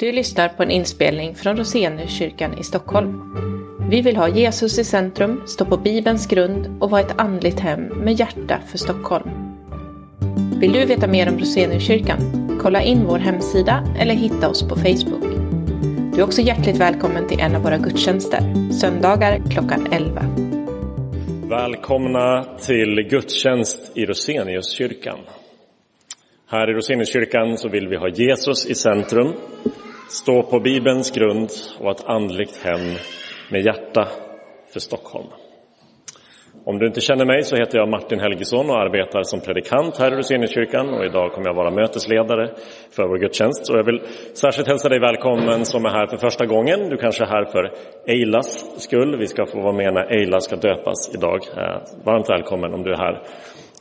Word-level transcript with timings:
Du 0.00 0.12
lyssnar 0.12 0.48
på 0.48 0.62
en 0.62 0.70
inspelning 0.70 1.34
från 1.34 1.56
Roseniuskyrkan 1.56 2.58
i 2.58 2.62
Stockholm. 2.62 3.34
Vi 3.90 4.00
vill 4.00 4.16
ha 4.16 4.28
Jesus 4.28 4.78
i 4.78 4.84
centrum, 4.84 5.42
stå 5.46 5.64
på 5.64 5.76
Bibelns 5.76 6.26
grund 6.26 6.76
och 6.80 6.90
vara 6.90 7.00
ett 7.00 7.20
andligt 7.20 7.60
hem 7.60 7.80
med 7.82 8.14
hjärta 8.20 8.60
för 8.66 8.78
Stockholm. 8.78 9.30
Vill 10.60 10.72
du 10.72 10.84
veta 10.84 11.06
mer 11.06 11.28
om 11.28 11.38
Roseniuskyrkan? 11.38 12.18
Kolla 12.62 12.82
in 12.82 13.04
vår 13.06 13.18
hemsida 13.18 13.84
eller 13.98 14.14
hitta 14.14 14.48
oss 14.48 14.68
på 14.68 14.76
Facebook. 14.76 15.24
Du 16.14 16.20
är 16.20 16.24
också 16.24 16.42
hjärtligt 16.42 16.76
välkommen 16.76 17.28
till 17.28 17.40
en 17.40 17.56
av 17.56 17.62
våra 17.62 17.78
gudstjänster, 17.78 18.72
söndagar 18.72 19.42
klockan 19.50 19.86
11. 19.92 20.22
Välkomna 21.48 22.44
till 22.44 23.08
gudstjänst 23.10 23.92
i 23.94 24.06
Roseniuskyrkan. 24.06 25.18
Här 26.50 26.70
i 26.70 26.74
Roseniuskyrkan 26.74 27.58
så 27.58 27.68
vill 27.68 27.88
vi 27.88 27.96
ha 27.96 28.08
Jesus 28.08 28.66
i 28.66 28.74
centrum, 28.74 29.32
stå 30.08 30.42
på 30.42 30.60
Bibelns 30.60 31.10
grund 31.10 31.50
och 31.80 31.90
ett 31.90 32.04
andligt 32.04 32.64
hem 32.64 32.96
med 33.50 33.64
hjärta 33.64 34.08
för 34.72 34.80
Stockholm. 34.80 35.26
Om 36.64 36.78
du 36.78 36.86
inte 36.86 37.00
känner 37.00 37.24
mig 37.24 37.42
så 37.42 37.56
heter 37.56 37.78
jag 37.78 37.88
Martin 37.88 38.20
Helgesson 38.20 38.70
och 38.70 38.80
arbetar 38.80 39.22
som 39.22 39.40
predikant 39.40 39.98
här 39.98 40.12
i 40.12 40.16
Roseniuskyrkan 40.16 40.88
och 40.88 41.04
idag 41.04 41.32
kommer 41.32 41.46
jag 41.46 41.54
vara 41.54 41.70
mötesledare 41.70 42.50
för 42.90 43.08
vår 43.08 43.18
gudstjänst. 43.18 43.70
Och 43.70 43.78
jag 43.78 43.84
vill 43.84 44.00
särskilt 44.34 44.68
hälsa 44.68 44.88
dig 44.88 45.00
välkommen 45.00 45.64
som 45.64 45.84
är 45.84 45.90
här 45.90 46.06
för 46.06 46.16
första 46.16 46.46
gången. 46.46 46.88
Du 46.90 46.96
kanske 46.96 47.24
är 47.24 47.28
här 47.28 47.44
för 47.44 47.72
Eilas 48.06 48.80
skull. 48.82 49.18
Vi 49.18 49.26
ska 49.26 49.46
få 49.46 49.60
vara 49.60 49.72
med 49.72 49.94
när 49.94 50.12
Eila 50.12 50.40
ska 50.40 50.56
döpas 50.56 51.14
idag. 51.14 51.40
Eh, 51.56 52.04
varmt 52.04 52.30
välkommen 52.30 52.74
om 52.74 52.82
du 52.82 52.92
är 52.92 52.96
här 52.96 53.14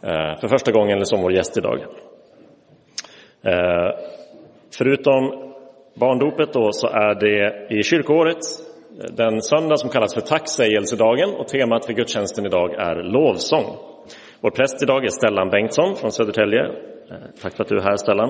eh, 0.03 0.39
för 0.39 0.47
första 0.47 0.71
gången 0.71 0.95
eller 0.95 1.05
som 1.05 1.21
vår 1.21 1.33
gäst 1.33 1.57
idag. 1.57 1.79
Eh, 3.45 3.91
förutom 4.77 5.46
barndopet 5.99 6.53
då 6.53 6.71
så 6.71 6.87
är 6.87 7.15
det 7.15 7.67
i 7.79 7.83
kyrkoåret 7.83 8.37
den 8.97 9.41
söndag 9.41 9.77
som 9.77 9.89
kallas 9.89 10.13
för 10.13 10.21
tacksägelsedagen 10.21 11.29
och 11.29 11.47
temat 11.47 11.85
för 11.85 11.93
gudstjänsten 11.93 12.45
idag 12.45 12.73
är 12.73 12.95
lovsång. 12.95 13.65
Vår 14.41 14.49
präst 14.49 14.83
idag 14.83 15.05
är 15.05 15.09
Stellan 15.09 15.49
Bengtsson 15.49 15.95
från 15.95 16.11
Södertälje. 16.11 16.63
Eh, 16.63 17.15
tack 17.41 17.55
för 17.55 17.63
att 17.63 17.69
du 17.69 17.77
är 17.77 17.81
här 17.81 17.95
Stellan. 17.95 18.29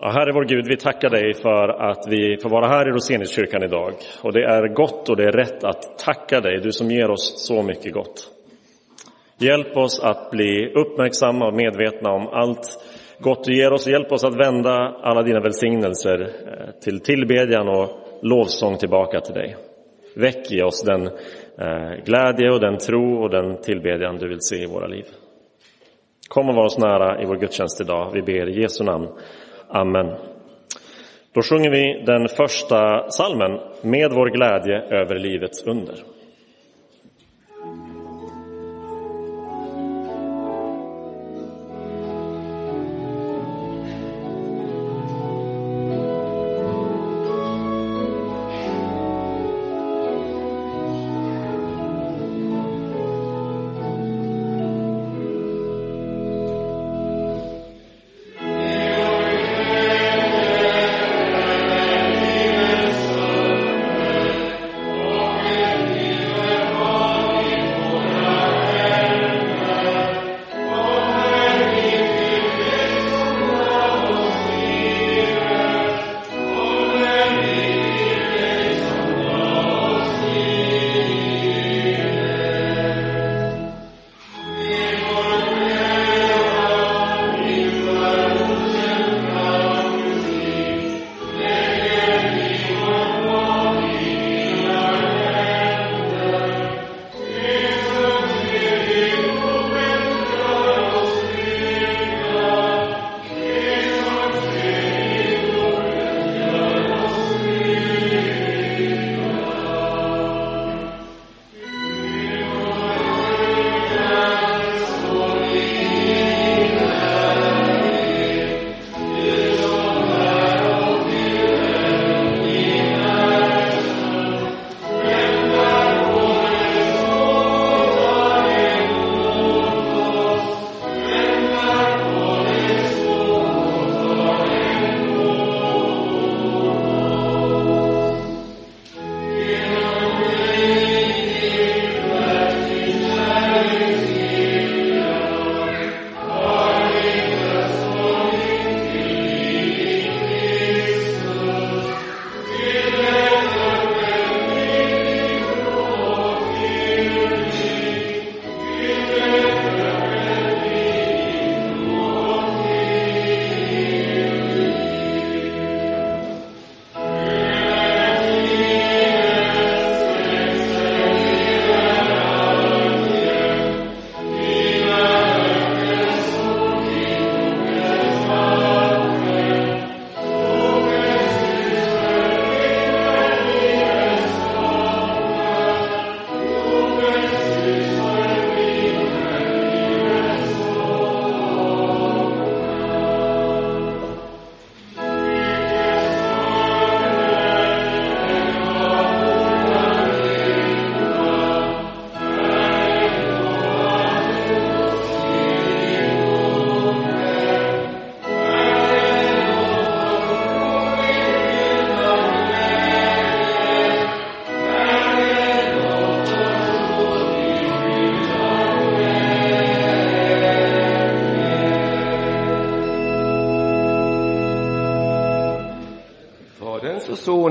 Ja, 0.00 0.10
Herre 0.10 0.32
vår 0.32 0.44
Gud, 0.44 0.66
vi 0.68 0.76
tackar 0.76 1.10
dig 1.10 1.34
för 1.34 1.68
att 1.68 2.06
vi 2.08 2.36
får 2.42 2.50
vara 2.50 2.68
här 2.68 2.88
i 2.88 2.90
Roseniuskyrkan 2.90 3.62
idag. 3.62 3.92
Och 4.22 4.32
det 4.32 4.44
är 4.44 4.74
gott 4.74 5.08
och 5.08 5.16
det 5.16 5.24
är 5.24 5.32
rätt 5.32 5.64
att 5.64 5.98
tacka 5.98 6.40
dig, 6.40 6.60
du 6.60 6.72
som 6.72 6.90
ger 6.90 7.10
oss 7.10 7.46
så 7.46 7.62
mycket 7.62 7.92
gott. 7.92 8.33
Hjälp 9.38 9.76
oss 9.76 10.00
att 10.00 10.30
bli 10.30 10.72
uppmärksamma 10.74 11.46
och 11.46 11.54
medvetna 11.54 12.12
om 12.12 12.28
allt 12.28 12.78
gott 13.18 13.44
du 13.44 13.56
ger 13.56 13.72
oss. 13.72 13.86
Hjälp 13.86 14.12
oss 14.12 14.24
att 14.24 14.36
vända 14.36 14.72
alla 15.02 15.22
dina 15.22 15.40
välsignelser 15.40 16.20
eh, 16.20 16.80
till 16.80 17.00
tillbedjan 17.00 17.68
och 17.68 17.88
lovsång 18.22 18.78
tillbaka 18.78 19.20
till 19.20 19.34
dig. 19.34 19.56
Väck 20.16 20.52
i 20.52 20.62
oss 20.62 20.82
den 20.82 21.06
eh, 21.58 22.04
glädje 22.04 22.50
och 22.50 22.60
den 22.60 22.78
tro 22.78 23.22
och 23.22 23.30
den 23.30 23.60
tillbedjan 23.60 24.16
du 24.16 24.28
vill 24.28 24.40
se 24.40 24.56
i 24.56 24.66
våra 24.66 24.86
liv. 24.86 25.04
Kom 26.28 26.48
och 26.48 26.54
var 26.54 26.64
oss 26.64 26.78
nära 26.78 27.22
i 27.22 27.26
vår 27.26 27.36
gudstjänst 27.36 27.80
idag. 27.80 28.10
Vi 28.12 28.22
ber 28.22 28.48
i 28.48 28.60
Jesu 28.62 28.84
namn. 28.84 29.08
Amen. 29.68 30.16
Då 31.34 31.42
sjunger 31.42 31.70
vi 31.70 32.02
den 32.06 32.28
första 32.28 33.10
salmen 33.10 33.60
med 33.82 34.12
vår 34.12 34.30
glädje 34.30 35.00
över 35.00 35.18
livets 35.18 35.66
under. 35.66 35.94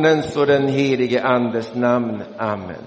Sonens 0.03 0.37
och 0.37 0.47
den 0.47 0.67
helige 0.67 1.23
Andes 1.23 1.75
namn. 1.75 2.23
Amen. 2.37 2.83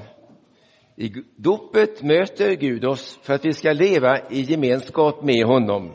I 0.97 1.13
dopet 1.37 2.03
möter 2.03 2.55
Gud 2.55 2.85
oss 2.85 3.19
för 3.23 3.35
att 3.35 3.45
vi 3.45 3.53
ska 3.53 3.73
leva 3.73 4.19
i 4.31 4.41
gemenskap 4.41 5.23
med 5.23 5.47
honom. 5.47 5.93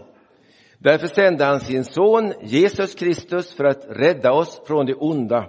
Därför 0.78 1.08
sände 1.08 1.46
han 1.46 1.60
sin 1.60 1.84
son 1.84 2.34
Jesus 2.42 2.96
Kristus 2.96 3.54
för 3.54 3.64
att 3.64 3.86
rädda 3.90 4.32
oss 4.32 4.62
från 4.68 4.86
det 4.86 4.94
onda. 4.94 5.46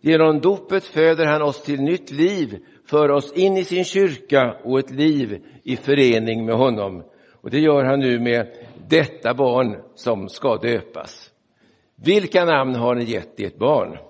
Genom 0.00 0.40
dopet 0.40 0.84
föder 0.84 1.26
han 1.26 1.42
oss 1.42 1.62
till 1.62 1.80
nytt 1.80 2.10
liv, 2.10 2.58
för 2.86 3.10
oss 3.10 3.32
in 3.32 3.56
i 3.56 3.64
sin 3.64 3.84
kyrka 3.84 4.56
och 4.64 4.78
ett 4.78 4.90
liv 4.90 5.42
i 5.64 5.76
förening 5.76 6.46
med 6.46 6.54
honom. 6.54 7.02
Och 7.42 7.50
det 7.50 7.60
gör 7.60 7.84
han 7.84 8.00
nu 8.00 8.18
med 8.18 8.46
detta 8.88 9.34
barn 9.34 9.76
som 9.94 10.28
ska 10.28 10.56
döpas. 10.56 11.30
Vilka 12.04 12.44
namn 12.44 12.74
har 12.74 12.94
ni 12.94 13.04
gett 13.04 13.40
ert 13.40 13.58
barn? 13.58 14.09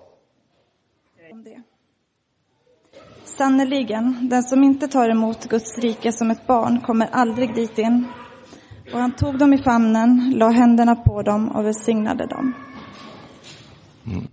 Sannerligen, 3.36 4.28
den 4.30 4.42
som 4.42 4.64
inte 4.64 4.88
tar 4.88 5.08
emot 5.08 5.48
Guds 5.48 5.78
rike 5.78 6.12
som 6.12 6.30
ett 6.30 6.46
barn 6.46 6.80
kommer 6.80 7.06
aldrig 7.12 7.54
dit 7.54 7.78
in. 7.78 8.06
Och 8.92 8.98
han 8.98 9.12
tog 9.12 9.38
dem 9.38 9.52
i 9.52 9.58
famnen, 9.58 10.34
la 10.36 10.48
händerna 10.48 10.96
på 10.96 11.22
dem 11.22 11.48
och 11.48 11.64
välsignade 11.64 12.26
dem. 12.26 12.54
Mm. 14.06 14.26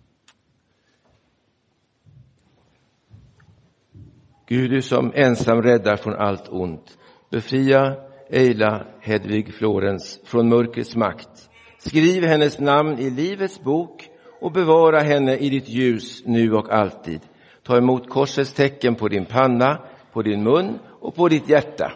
Gud, 4.48 4.72
du 4.72 4.82
som 4.82 5.12
ensam 5.16 5.62
räddar 5.62 5.96
från 5.96 6.14
allt 6.14 6.50
ont, 6.50 6.98
befria 7.32 7.96
Eila 8.30 8.86
Hedvig 9.02 9.54
Florens 9.54 10.20
från 10.26 10.50
mörkrets 10.50 10.96
makt. 10.96 11.50
Skriv 11.80 12.24
hennes 12.24 12.60
namn 12.60 13.00
i 13.00 13.10
Livets 13.10 13.64
bok 13.64 14.10
och 14.42 14.52
bevara 14.52 15.00
henne 15.00 15.38
i 15.38 15.50
ditt 15.50 15.70
ljus 15.70 16.24
nu 16.26 16.54
och 16.54 16.74
alltid. 16.74 17.22
Ta 17.68 17.78
emot 17.78 18.10
korsets 18.10 18.54
tecken 18.54 18.96
på 18.96 19.08
din 19.08 19.26
panna, 19.26 19.82
på 20.14 20.22
din 20.22 20.44
mun 20.44 20.80
och 21.02 21.16
på 21.16 21.28
ditt 21.28 21.50
hjärta. 21.50 21.92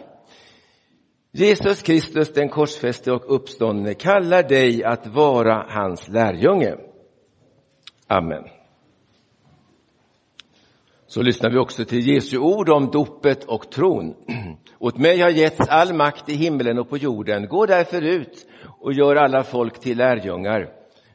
Jesus 1.32 1.82
Kristus, 1.82 2.32
den 2.32 2.48
korsfäste 2.48 3.12
och 3.12 3.34
uppståndne, 3.34 3.94
kallar 3.94 4.42
dig 4.42 4.84
att 4.84 5.06
vara 5.06 5.66
hans 5.68 6.08
lärjunge. 6.08 6.76
Amen. 8.06 8.44
Så 11.06 11.22
lyssnar 11.22 11.50
vi 11.50 11.58
också 11.58 11.84
till 11.84 12.06
Jesu 12.06 12.38
ord 12.38 12.68
om 12.68 12.90
dopet 12.90 13.44
och 13.44 13.70
tron. 13.70 14.14
Åt 14.78 14.98
mig 14.98 15.20
har 15.20 15.30
getts 15.30 15.68
all 15.68 15.94
makt 15.94 16.28
i 16.28 16.34
himlen 16.34 16.78
och 16.78 16.88
på 16.88 16.96
jorden. 16.96 17.48
Gå 17.48 17.66
därför 17.66 18.02
ut 18.02 18.46
och 18.80 18.92
gör 18.92 19.16
alla 19.16 19.42
folk 19.42 19.80
till 19.80 19.98
lärjungar. 19.98 20.68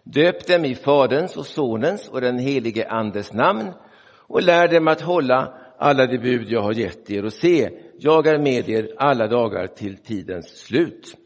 Döp 0.04 0.48
dem 0.48 0.66
i 0.66 0.76
Faderns 0.76 1.38
och 1.38 1.46
Sonens 1.46 2.08
och 2.08 2.22
den 2.22 2.40
helige 2.40 2.90
Andes 2.90 3.34
namn 3.34 3.74
och 4.28 4.42
lär 4.42 4.68
dem 4.68 4.88
att 4.88 5.02
hålla 5.02 5.54
alla 5.78 6.06
de 6.06 6.18
bud 6.18 6.52
jag 6.52 6.62
har 6.62 6.74
gett 6.74 7.10
er 7.10 7.26
och 7.26 7.34
se, 7.34 7.70
jag 7.98 8.28
är 8.28 8.40
med 8.40 8.70
er 8.70 8.94
alla 8.98 9.28
dagar 9.28 9.68
till 9.68 9.98
tidens 9.98 10.58
slut. 10.58 11.18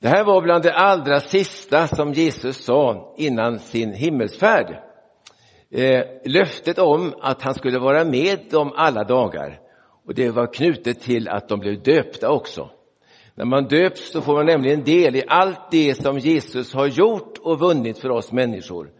Det 0.00 0.08
här 0.08 0.24
var 0.24 0.42
bland 0.42 0.62
det 0.62 0.74
allra 0.74 1.20
sista 1.20 1.86
som 1.86 2.12
Jesus 2.12 2.64
sa 2.64 3.14
innan 3.16 3.58
sin 3.58 3.92
himmelsfärd. 3.92 4.82
Eh, 5.70 6.04
löftet 6.24 6.78
om 6.78 7.14
att 7.20 7.42
han 7.42 7.54
skulle 7.54 7.78
vara 7.78 8.04
med 8.04 8.38
dem 8.50 8.72
alla 8.76 9.04
dagar 9.04 9.60
och 10.06 10.14
det 10.14 10.30
var 10.30 10.54
knutet 10.54 11.00
till 11.00 11.28
att 11.28 11.48
de 11.48 11.60
blev 11.60 11.82
döpta 11.82 12.30
också. 12.30 12.70
När 13.34 13.44
man 13.44 13.64
döps 13.64 14.12
så 14.12 14.20
får 14.20 14.34
man 14.34 14.46
nämligen 14.46 14.84
del 14.84 15.16
i 15.16 15.22
allt 15.28 15.70
det 15.70 16.02
som 16.02 16.18
Jesus 16.18 16.74
har 16.74 16.86
gjort 16.86 17.38
och 17.38 17.58
vunnit 17.58 17.98
för 17.98 18.10
oss 18.10 18.32
människor. 18.32 18.90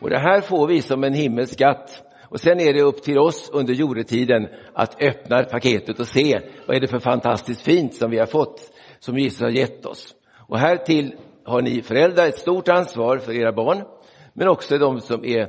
Och 0.00 0.10
det 0.10 0.18
här 0.18 0.40
får 0.40 0.66
vi 0.66 0.82
som 0.82 1.04
en 1.04 1.14
himmelsk 1.14 1.52
skatt. 1.52 2.02
Och 2.30 2.40
sen 2.40 2.60
är 2.60 2.72
det 2.72 2.82
upp 2.82 3.02
till 3.02 3.18
oss 3.18 3.50
under 3.52 3.74
jordetiden 3.74 4.48
att 4.74 5.02
öppna 5.02 5.44
paketet 5.44 6.00
och 6.00 6.06
se 6.06 6.40
vad 6.66 6.76
är 6.76 6.80
det 6.80 6.88
för 6.88 6.98
fantastiskt 6.98 7.62
fint 7.62 7.94
som 7.94 8.10
vi 8.10 8.18
har 8.18 8.26
fått, 8.26 8.72
som 8.98 9.18
Jesus 9.18 9.40
har 9.40 9.48
gett 9.48 9.86
oss. 9.86 10.14
Och 10.36 10.58
här 10.58 10.76
till 10.76 11.14
har 11.44 11.62
ni 11.62 11.82
föräldrar 11.82 12.26
ett 12.26 12.38
stort 12.38 12.68
ansvar 12.68 13.18
för 13.18 13.32
era 13.32 13.52
barn, 13.52 13.84
men 14.32 14.48
också 14.48 14.78
de 14.78 15.00
som 15.00 15.24
är 15.24 15.48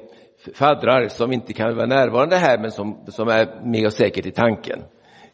faddrar 0.53 1.07
som 1.07 1.33
inte 1.33 1.53
kan 1.53 1.75
vara 1.75 1.85
närvarande 1.85 2.35
här, 2.35 2.59
men 2.59 2.71
som, 2.71 3.05
som 3.07 3.27
är 3.27 3.65
med 3.65 3.85
och 3.85 3.93
säkert 3.93 4.25
i 4.25 4.31
tanken 4.31 4.79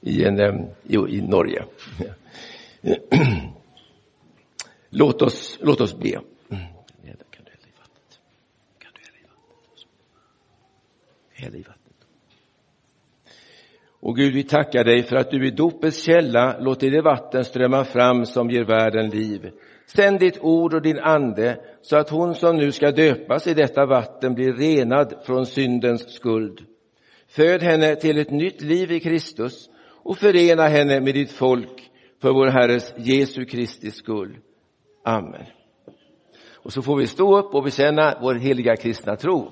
i, 0.02 0.26
en, 0.26 0.40
i, 0.84 0.96
i 0.96 1.22
Norge. 1.22 1.66
Låt 4.90 5.22
oss, 5.22 5.60
låt 5.62 5.82
oss 5.82 5.98
be. 5.98 6.20
Hälla 11.36 11.58
i 11.58 11.62
vattnet. 11.62 11.96
Och 14.00 14.16
Gud, 14.16 14.34
vi 14.34 14.44
tackar 14.44 14.84
dig 14.84 15.04
för 15.04 15.16
att 15.16 15.32
du 15.32 15.48
i 15.48 15.52
dopets 15.52 16.04
källa 16.04 16.60
låter 16.60 16.92
det 16.92 17.02
vatten 17.02 17.46
strömma 17.46 17.84
fram 17.86 18.26
som 18.26 18.50
ger 18.50 18.64
världen 18.64 19.10
liv. 19.10 19.52
Sänd 19.86 20.20
ditt 20.20 20.40
ord 20.42 20.74
och 20.74 20.82
din 20.82 21.00
ande 21.00 21.60
så 21.82 21.98
att 21.98 22.10
hon 22.10 22.36
som 22.36 22.56
nu 22.56 22.72
ska 22.72 22.92
döpas 22.92 23.48
i 23.48 23.54
detta 23.54 23.86
vatten 23.86 24.34
blir 24.34 24.54
renad 24.54 25.14
från 25.26 25.46
syndens 25.46 26.14
skuld. 26.14 26.66
Föd 27.28 27.64
henne 27.64 27.96
till 27.96 28.18
ett 28.18 28.32
nytt 28.32 28.62
liv 28.62 28.92
i 28.92 29.00
Kristus 29.00 29.70
och 30.04 30.18
förena 30.18 30.68
henne 30.68 31.02
med 31.02 31.14
ditt 31.14 31.32
folk 31.32 31.92
för 32.22 32.34
vår 32.34 32.48
Herres 32.48 32.94
Jesu 32.98 33.46
Kristi 33.46 33.92
skull. 33.92 34.38
Amen. 35.04 35.46
Och 36.54 36.74
så 36.74 36.82
får 36.82 36.98
vi 36.98 37.08
stå 37.08 37.38
upp 37.38 37.56
och 37.56 37.64
bekänna 37.64 38.18
vår 38.22 38.36
heliga 38.36 38.76
kristna 38.76 39.16
tro. 39.16 39.52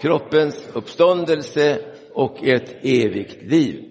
kroppens 0.00 0.68
uppståndelse 0.72 1.78
och 2.12 2.44
ett 2.44 2.84
evigt 2.84 3.42
liv. 3.42 3.84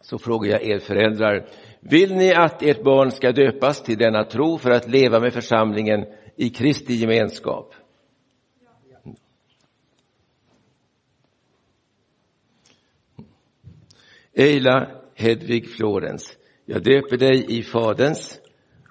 Så 0.00 0.18
frågar 0.18 0.50
jag 0.50 0.62
er 0.62 0.78
föräldrar, 0.78 1.48
vill 1.80 2.14
ni 2.14 2.34
att 2.34 2.62
ert 2.62 2.82
barn 2.82 3.10
ska 3.10 3.32
döpas 3.32 3.82
till 3.82 3.98
denna 3.98 4.24
tro 4.24 4.58
för 4.58 4.70
att 4.70 4.88
leva 4.88 5.20
med 5.20 5.32
församlingen 5.32 6.04
i 6.36 6.50
Kristi 6.50 6.94
gemenskap? 6.94 7.74
Eila 14.32 14.90
Hedvig 15.14 15.68
Florens, 15.68 16.36
jag 16.64 16.82
döper 16.82 17.16
dig 17.16 17.58
i 17.58 17.62
Faderns 17.62 18.40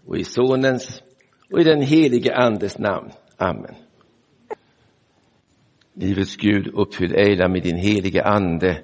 och 0.06 0.18
i 0.18 0.24
Sonens 0.24 1.04
och 1.52 1.62
i 1.62 1.64
den 1.64 1.82
helige 1.82 2.36
Andes 2.36 2.78
namn. 2.78 3.12
Amen. 3.38 3.83
Livets 5.94 6.36
Gud, 6.36 6.68
uppfyll 6.74 7.16
Eila 7.16 7.48
med 7.48 7.64
din 7.64 7.78
heliga 7.78 8.24
Ande 8.24 8.82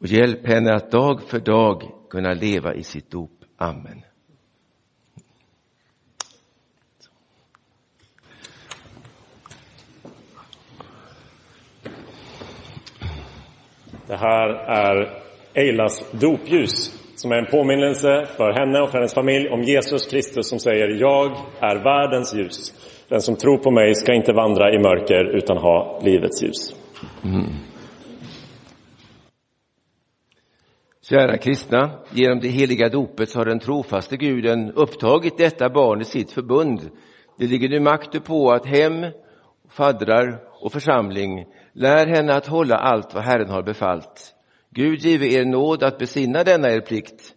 och 0.00 0.06
hjälp 0.06 0.46
henne 0.46 0.74
att 0.74 0.90
dag 0.90 1.22
för 1.22 1.40
dag 1.40 1.82
kunna 2.10 2.34
leva 2.34 2.74
i 2.74 2.82
sitt 2.82 3.10
dop. 3.10 3.30
Amen. 3.56 4.02
Det 14.06 14.16
här 14.16 14.48
är 14.68 15.22
Eilas 15.54 16.10
dopljus 16.12 17.02
som 17.16 17.32
är 17.32 17.36
en 17.36 17.46
påminnelse 17.46 18.26
för 18.36 18.52
henne 18.52 18.80
och 18.80 18.90
för 18.90 18.98
hennes 18.98 19.14
familj 19.14 19.48
om 19.48 19.62
Jesus 19.62 20.06
Kristus 20.06 20.48
som 20.48 20.58
säger 20.58 20.88
Jag 20.88 21.36
är 21.60 21.76
världens 21.76 22.34
ljus. 22.34 22.72
Den 23.08 23.20
som 23.20 23.36
tror 23.36 23.58
på 23.58 23.70
mig 23.70 23.94
ska 23.94 24.14
inte 24.14 24.32
vandra 24.32 24.72
i 24.72 24.78
mörker 24.78 25.24
utan 25.36 25.56
ha 25.56 26.00
livets 26.04 26.42
ljus. 26.42 26.74
Mm. 27.24 27.44
Kära 31.02 31.36
kristna, 31.36 31.90
genom 32.10 32.40
det 32.40 32.48
heliga 32.48 32.88
dopet 32.88 33.28
så 33.28 33.38
har 33.38 33.44
den 33.44 33.58
trofaste 33.58 34.16
guden 34.16 34.72
upptagit 34.72 35.38
detta 35.38 35.68
barn 35.68 36.00
i 36.00 36.04
sitt 36.04 36.30
förbund. 36.30 36.80
Det 37.38 37.46
ligger 37.46 37.68
nu 37.68 37.80
makt 37.80 38.24
på 38.24 38.50
att 38.50 38.66
hem, 38.66 39.06
faddrar 39.70 40.40
och 40.60 40.72
församling 40.72 41.46
lär 41.72 42.06
henne 42.06 42.34
att 42.34 42.46
hålla 42.46 42.76
allt 42.76 43.14
vad 43.14 43.24
Herren 43.24 43.50
har 43.50 43.62
befallt. 43.62 44.34
Gud 44.70 44.98
give 44.98 45.26
er 45.26 45.44
nåd 45.44 45.82
att 45.82 45.98
besinna 45.98 46.44
denna 46.44 46.70
er 46.70 46.80
plikt. 46.80 47.34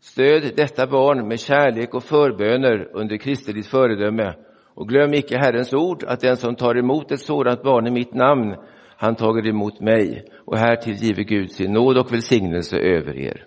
Stöd 0.00 0.42
detta 0.56 0.86
barn 0.86 1.28
med 1.28 1.40
kärlek 1.40 1.94
och 1.94 2.04
förböner 2.04 2.88
under 2.92 3.16
kristeligt 3.16 3.68
föredöme 3.68 4.34
och 4.80 4.88
glöm 4.88 5.14
icke 5.14 5.38
Herrens 5.38 5.72
ord 5.72 6.04
att 6.04 6.20
den 6.20 6.36
som 6.36 6.56
tar 6.56 6.78
emot 6.78 7.12
ett 7.12 7.20
sådant 7.20 7.62
barn 7.62 7.86
i 7.86 7.90
mitt 7.90 8.14
namn 8.14 8.56
han 8.96 9.16
tager 9.16 9.46
emot 9.46 9.80
mig 9.80 10.24
och 10.44 10.58
härtill 10.58 10.94
giver 10.94 11.22
Gud 11.22 11.52
sin 11.52 11.72
nåd 11.72 11.98
och 11.98 12.12
välsignelse 12.12 12.76
över 12.76 13.16
er. 13.16 13.46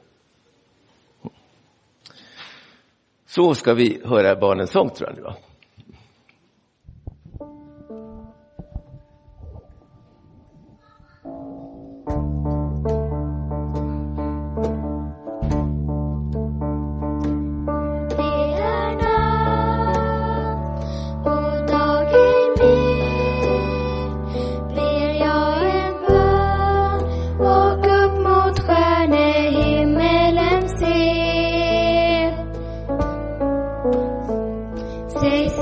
Så 3.26 3.54
ska 3.54 3.74
vi 3.74 4.02
höra 4.06 4.36
barnens 4.36 4.72
sång 4.72 4.90
tror 4.90 5.10
jag 5.24 5.36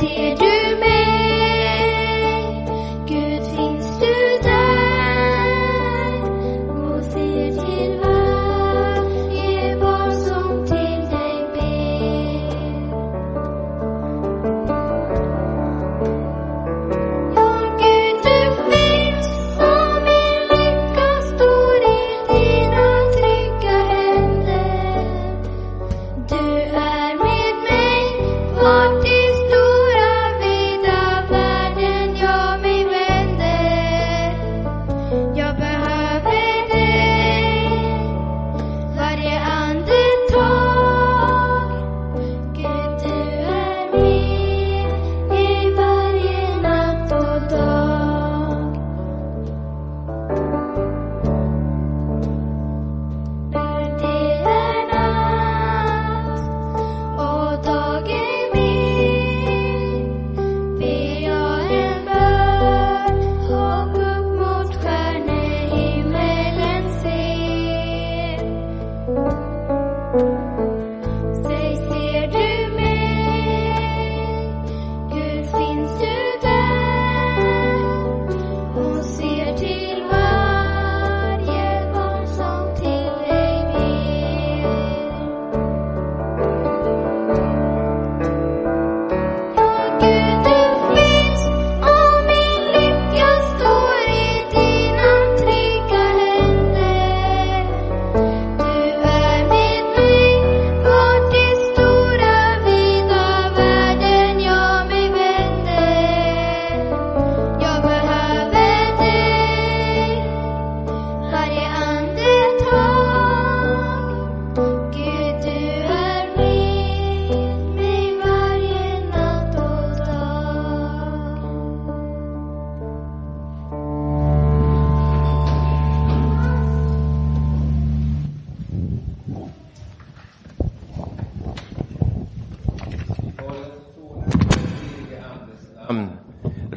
nu 0.01 0.36
va? 0.36 0.50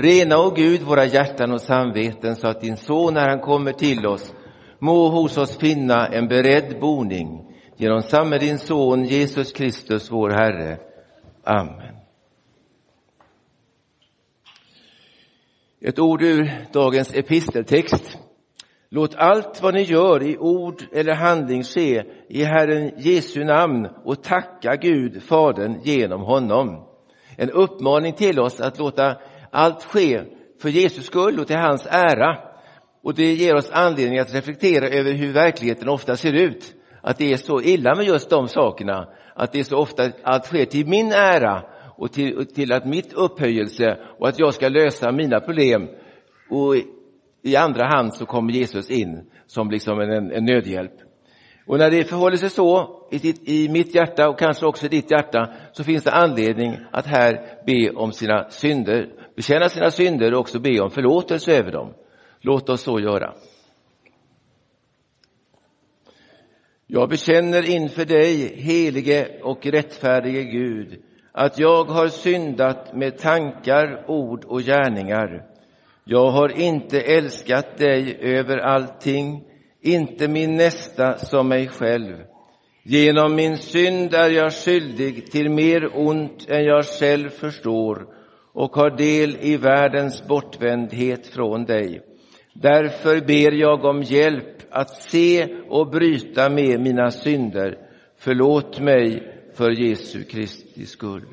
Rena, 0.04 0.38
o 0.38 0.50
Gud, 0.50 0.82
våra 0.82 1.04
hjärtan 1.04 1.52
och 1.52 1.60
samveten 1.60 2.36
så 2.36 2.48
att 2.48 2.60
din 2.60 2.76
son, 2.76 3.14
när 3.14 3.28
han 3.28 3.40
kommer 3.40 3.72
till 3.72 4.06
oss, 4.06 4.34
må 4.78 5.08
hos 5.08 5.38
oss 5.38 5.56
finna 5.56 6.06
en 6.06 6.28
beredd 6.28 6.80
boning 6.80 7.54
genom 7.76 8.02
samme 8.02 8.38
din 8.38 8.58
son 8.58 9.04
Jesus 9.04 9.52
Kristus, 9.52 10.10
vår 10.10 10.30
Herre. 10.30 10.78
Amen. 11.44 11.96
Ett 15.80 15.98
ord 15.98 16.22
ur 16.22 16.50
dagens 16.72 17.14
episteltext. 17.14 18.18
Låt 18.88 19.14
allt 19.14 19.62
vad 19.62 19.74
ni 19.74 19.82
gör 19.82 20.22
i 20.22 20.38
ord 20.38 20.82
eller 20.92 21.14
handling 21.14 21.62
ske 21.62 22.02
i 22.28 22.44
Herren 22.44 22.92
Jesu 22.96 23.44
namn 23.44 23.88
och 24.04 24.22
tacka 24.22 24.76
Gud, 24.76 25.22
Fadern, 25.22 25.80
genom 25.84 26.20
honom. 26.20 26.88
En 27.36 27.50
uppmaning 27.50 28.12
till 28.12 28.40
oss 28.40 28.60
att 28.60 28.78
låta 28.78 29.16
allt 29.54 29.80
sker 29.80 30.26
för 30.62 30.68
Jesus 30.68 31.06
skull 31.06 31.40
och 31.40 31.46
till 31.46 31.56
hans 31.56 31.86
ära. 31.90 32.38
Och 33.02 33.14
det 33.14 33.32
ger 33.32 33.54
oss 33.54 33.70
anledning 33.70 34.18
att 34.18 34.34
reflektera 34.34 34.88
över 34.88 35.12
hur 35.12 35.32
verkligheten 35.32 35.88
ofta 35.88 36.16
ser 36.16 36.32
ut. 36.32 36.74
Att 37.02 37.18
det 37.18 37.32
är 37.32 37.36
så 37.36 37.60
illa 37.60 37.94
med 37.94 38.06
just 38.06 38.30
de 38.30 38.48
sakerna. 38.48 39.08
Att 39.34 39.52
det 39.52 39.58
är 39.58 39.64
så 39.64 39.76
ofta 39.76 40.10
allt 40.22 40.44
sker 40.44 40.64
till 40.64 40.86
min 40.86 41.12
ära 41.12 41.62
och 41.96 42.12
till, 42.12 42.46
till 42.46 42.72
att 42.72 42.86
mitt 42.86 43.12
upphöjelse 43.12 43.98
och 44.18 44.28
att 44.28 44.38
jag 44.38 44.54
ska 44.54 44.68
lösa 44.68 45.12
mina 45.12 45.40
problem. 45.40 45.88
Och 46.50 46.74
i 47.42 47.56
andra 47.56 47.86
hand 47.86 48.14
så 48.14 48.26
kommer 48.26 48.52
Jesus 48.52 48.90
in 48.90 49.30
som 49.46 49.70
liksom 49.70 50.00
en, 50.00 50.32
en 50.32 50.44
nödhjälp. 50.44 50.92
Och 51.66 51.78
när 51.78 51.90
det 51.90 52.04
förhåller 52.04 52.36
sig 52.36 52.50
så 52.50 53.00
i, 53.10 53.18
ditt, 53.18 53.48
i 53.48 53.68
mitt 53.68 53.94
hjärta 53.94 54.28
och 54.28 54.38
kanske 54.38 54.66
också 54.66 54.86
i 54.86 54.88
ditt 54.88 55.10
hjärta 55.10 55.52
så 55.72 55.84
finns 55.84 56.04
det 56.04 56.12
anledning 56.12 56.78
att 56.90 57.06
här 57.06 57.40
be 57.66 57.90
om 57.90 58.12
sina 58.12 58.50
synder 58.50 59.08
bekänna 59.36 59.68
sina 59.68 59.90
synder 59.90 60.34
och 60.34 60.40
också 60.40 60.60
be 60.60 60.80
om 60.80 60.90
förlåtelse 60.90 61.52
över 61.52 61.72
dem. 61.72 61.94
Låt 62.40 62.68
oss 62.68 62.82
så 62.82 63.00
göra. 63.00 63.34
Jag 66.86 67.08
bekänner 67.08 67.70
inför 67.70 68.04
dig, 68.04 68.60
helige 68.60 69.28
och 69.42 69.66
rättfärdige 69.66 70.44
Gud, 70.44 71.02
att 71.32 71.58
jag 71.58 71.84
har 71.84 72.08
syndat 72.08 72.94
med 72.96 73.18
tankar, 73.18 74.04
ord 74.08 74.44
och 74.44 74.60
gärningar. 74.60 75.46
Jag 76.04 76.30
har 76.30 76.60
inte 76.60 77.00
älskat 77.00 77.78
dig 77.78 78.18
över 78.20 78.58
allting, 78.58 79.44
inte 79.80 80.28
min 80.28 80.56
nästa 80.56 81.18
som 81.18 81.48
mig 81.48 81.68
själv. 81.68 82.16
Genom 82.82 83.34
min 83.34 83.58
synd 83.58 84.14
är 84.14 84.30
jag 84.30 84.52
skyldig 84.52 85.30
till 85.30 85.50
mer 85.50 85.90
ont 85.94 86.48
än 86.48 86.64
jag 86.64 86.84
själv 86.84 87.28
förstår 87.28 88.06
och 88.54 88.76
har 88.76 88.90
del 88.90 89.36
i 89.40 89.56
världens 89.56 90.26
bortvändhet 90.26 91.26
från 91.26 91.64
dig. 91.64 92.02
Därför 92.52 93.20
ber 93.20 93.52
jag 93.52 93.84
om 93.84 94.02
hjälp 94.02 94.62
att 94.70 95.02
se 95.02 95.54
och 95.68 95.90
bryta 95.90 96.50
med 96.50 96.80
mina 96.80 97.10
synder. 97.10 97.88
Förlåt 98.16 98.80
mig 98.80 99.34
för 99.54 99.70
Jesu 99.70 100.24
Kristi 100.24 100.86
skull. 100.86 101.26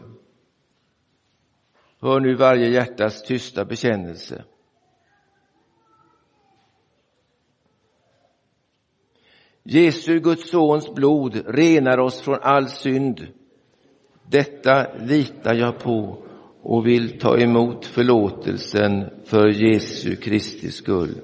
Hör 2.01 2.19
nu 2.19 2.35
varje 2.35 2.69
hjärtas 2.69 3.23
tysta 3.23 3.65
bekännelse. 3.65 4.43
Jesu, 9.63 10.19
Guds 10.19 10.49
sons 10.49 10.93
blod 10.93 11.43
renar 11.47 11.97
oss 11.97 12.21
från 12.21 12.39
all 12.41 12.67
synd. 12.67 13.27
Detta 14.29 14.93
litar 14.93 15.53
jag 15.53 15.79
på 15.79 16.23
och 16.61 16.87
vill 16.87 17.19
ta 17.19 17.37
emot 17.37 17.85
förlåtelsen 17.85 19.09
för 19.25 19.47
Jesu 19.47 20.15
Kristi 20.15 20.71
skull. 20.71 21.21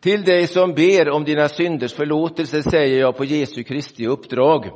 Till 0.00 0.24
dig 0.24 0.46
som 0.46 0.74
ber 0.74 1.08
om 1.08 1.24
dina 1.24 1.48
synders 1.48 1.92
förlåtelse 1.92 2.62
säger 2.62 3.00
jag 3.00 3.16
på 3.16 3.24
Jesu 3.24 3.62
Kristi 3.62 4.06
uppdrag. 4.06 4.70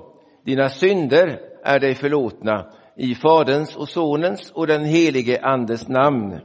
Dina 0.44 0.68
synder 0.68 1.40
är 1.64 1.80
dig 1.80 1.94
förlåtna 1.94 2.72
i 2.96 3.14
Faderns 3.14 3.76
och 3.76 3.88
Sonens 3.88 4.50
och 4.50 4.66
den 4.66 4.84
helige 4.84 5.40
Andes 5.42 5.88
namn. 5.88 6.40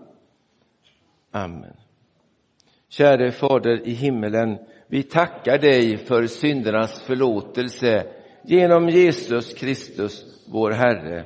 Amen. 1.32 1.74
Käre 2.90 3.32
Fader 3.32 3.88
i 3.88 3.92
himmelen, 3.92 4.58
vi 4.88 5.04
tackar 5.04 5.58
dig 5.58 5.98
för 5.98 6.28
syndernas 6.28 7.02
förlåtelse 7.02 8.08
genom 8.44 8.90
Jesus 8.90 9.54
Kristus, 9.54 10.26
vår 10.52 10.72
Herre. 10.72 11.26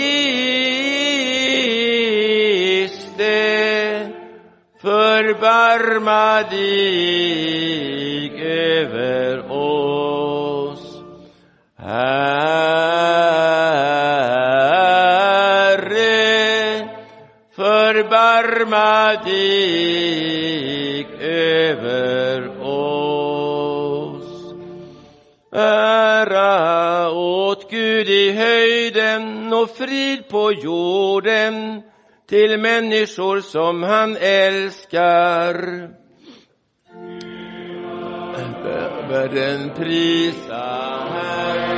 förbarma 5.41 6.43
dig 6.49 7.31
över 8.41 9.51
oss. 9.51 11.03
Herre, 11.77 12.19
förbarma 17.55 19.13
dig 19.25 21.07
över 21.21 22.61
oss. 22.65 23.33
Ära 25.55 27.11
åt 27.11 27.71
Gud 27.71 28.09
i 28.09 28.31
höjden 28.31 29.53
och 29.53 29.69
frid 29.69 30.29
på 30.29 30.51
jorden 30.51 31.81
till 32.31 32.59
människor 32.59 33.41
som 33.41 33.83
han 33.83 34.17
älskar. 34.19 35.89
Världen 39.09 39.71
prisa 39.75 40.63
Herren, 41.13 41.70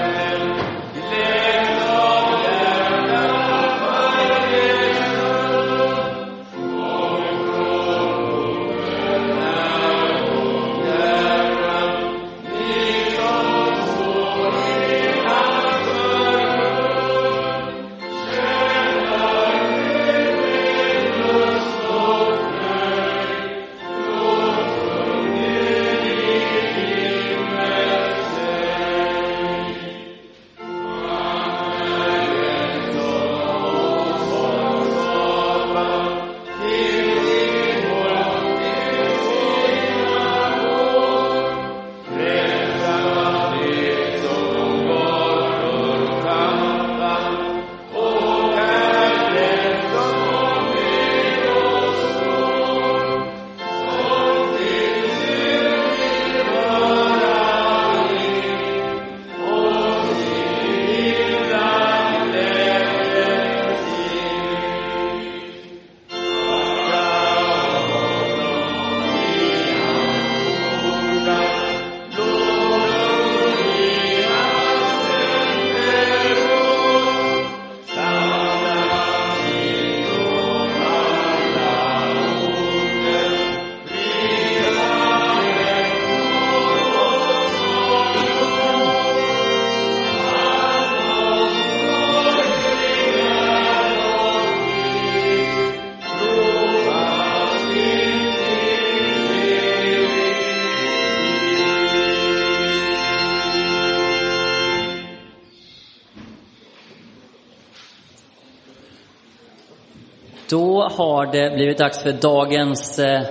Då 110.83 110.89
har 110.89 111.25
det 111.25 111.55
blivit 111.55 111.77
dags 111.77 112.03
för 112.03 112.11
dagens 112.11 112.99
eh, 112.99 113.21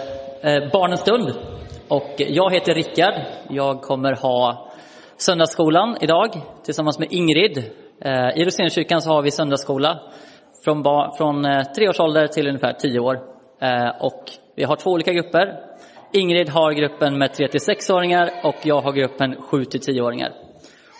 eh 0.42 0.70
Barnens 0.72 1.00
stund. 1.00 1.32
Och 1.88 2.14
jag 2.16 2.52
heter 2.52 2.74
Rickard. 2.74 3.14
Jag 3.48 3.82
kommer 3.82 4.12
ha 4.12 4.68
söndagsskolan 5.16 5.96
idag 6.00 6.28
tillsammans 6.64 6.98
med 6.98 7.08
Ingrid. 7.10 7.58
Eh, 8.04 8.38
I 8.38 8.44
Rosénkyrkan 8.44 9.02
så 9.02 9.10
har 9.10 9.22
vi 9.22 9.30
söndagsskola 9.30 10.00
från, 10.64 10.82
bar- 10.82 11.16
från 11.16 11.44
eh, 11.44 11.62
tre 11.62 11.88
års 11.88 12.00
ålder 12.00 12.26
till 12.26 12.48
ungefär 12.48 12.72
tio 12.72 13.00
år. 13.00 13.14
Eh, 13.60 13.88
och 14.00 14.24
vi 14.56 14.64
har 14.64 14.76
två 14.76 14.90
olika 14.90 15.12
grupper. 15.12 15.60
Ingrid 16.12 16.48
har 16.48 16.72
gruppen 16.72 17.18
med 17.18 17.32
3 17.32 17.48
till 17.48 17.60
6-åringar 17.60 18.30
och 18.44 18.56
jag 18.62 18.80
har 18.80 18.92
gruppen 18.92 19.36
7 19.42 19.64
till 19.64 19.80
10-åringar. 19.80 20.32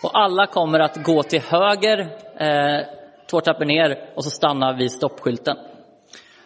Och 0.03 0.19
alla 0.19 0.45
kommer 0.45 0.79
att 0.79 1.03
gå 1.03 1.23
till 1.23 1.41
höger, 1.41 1.99
eh, 2.37 2.85
två 3.31 3.41
trappor 3.41 3.65
ner 3.65 4.09
och 4.15 4.23
så 4.23 4.29
stannar 4.29 4.73
vid 4.73 4.91
stoppskylten. 4.91 5.57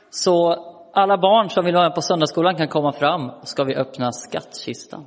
Så 0.10 0.56
alla 0.94 1.18
barn 1.18 1.50
som 1.50 1.66
vill 1.66 1.76
vara 1.76 1.88
med 1.88 1.96
på 1.96 2.02
söndagsskolan 2.02 2.56
kan 2.56 2.68
komma 2.68 2.92
fram 2.92 3.30
och 3.30 3.48
ska 3.48 3.64
vi 3.64 3.76
öppna 3.76 4.12
skattkistan. 4.12 5.06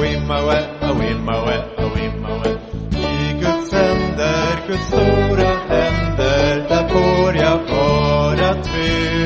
Awimmawe, 0.00 0.56
awimmawe, 0.88 1.54
awimmawe. 1.82 2.50
I 2.92 3.32
Guds 3.40 3.70
händer, 3.72 4.56
Guds 4.66 4.86
stora 4.88 5.50
händer, 5.68 6.68
där 6.68 6.88
får 6.88 7.36
jag 7.36 7.58
vara 7.68 8.54
trygg. 8.62 9.19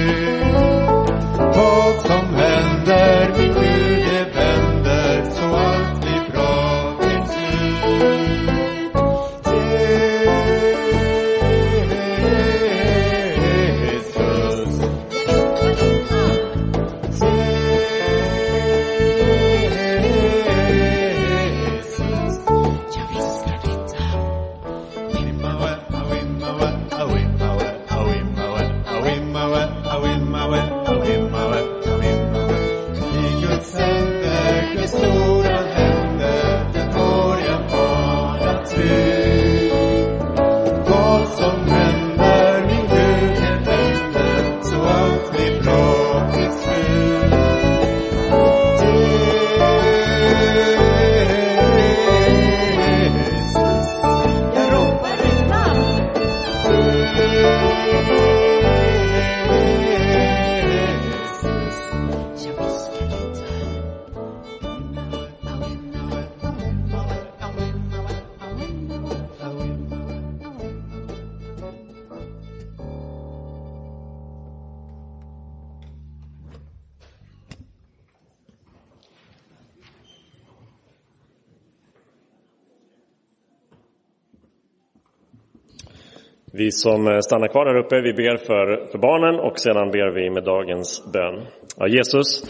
Som 86.81 87.07
eh, 87.07 87.19
stannar 87.19 87.49
kvar 87.49 87.67
här 87.67 87.77
uppe, 87.77 88.01
vi 88.01 88.13
ber 88.13 88.37
för, 88.37 88.87
för 88.91 88.99
barnen 88.99 89.41
och 89.41 89.59
sedan 89.59 89.91
ber 89.91 90.11
vi 90.11 90.31
med 90.31 90.45
dagens 90.45 91.13
bön. 91.13 91.47
Ja, 91.77 91.89
Jesus, 91.89 92.43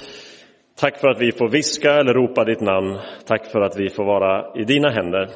tack 0.81 0.97
för 1.01 1.09
att 1.09 1.21
vi 1.21 1.33
får 1.33 1.49
viska 1.49 1.91
eller 1.95 2.15
ropa 2.15 2.45
ditt 2.45 2.61
namn. 2.61 2.99
Tack 3.27 3.47
för 3.47 3.61
att 3.61 3.81
vi 3.81 3.91
får 3.91 4.05
vara 4.05 4.55
i 4.55 4.65
dina 4.65 4.91
händer. 4.91 5.29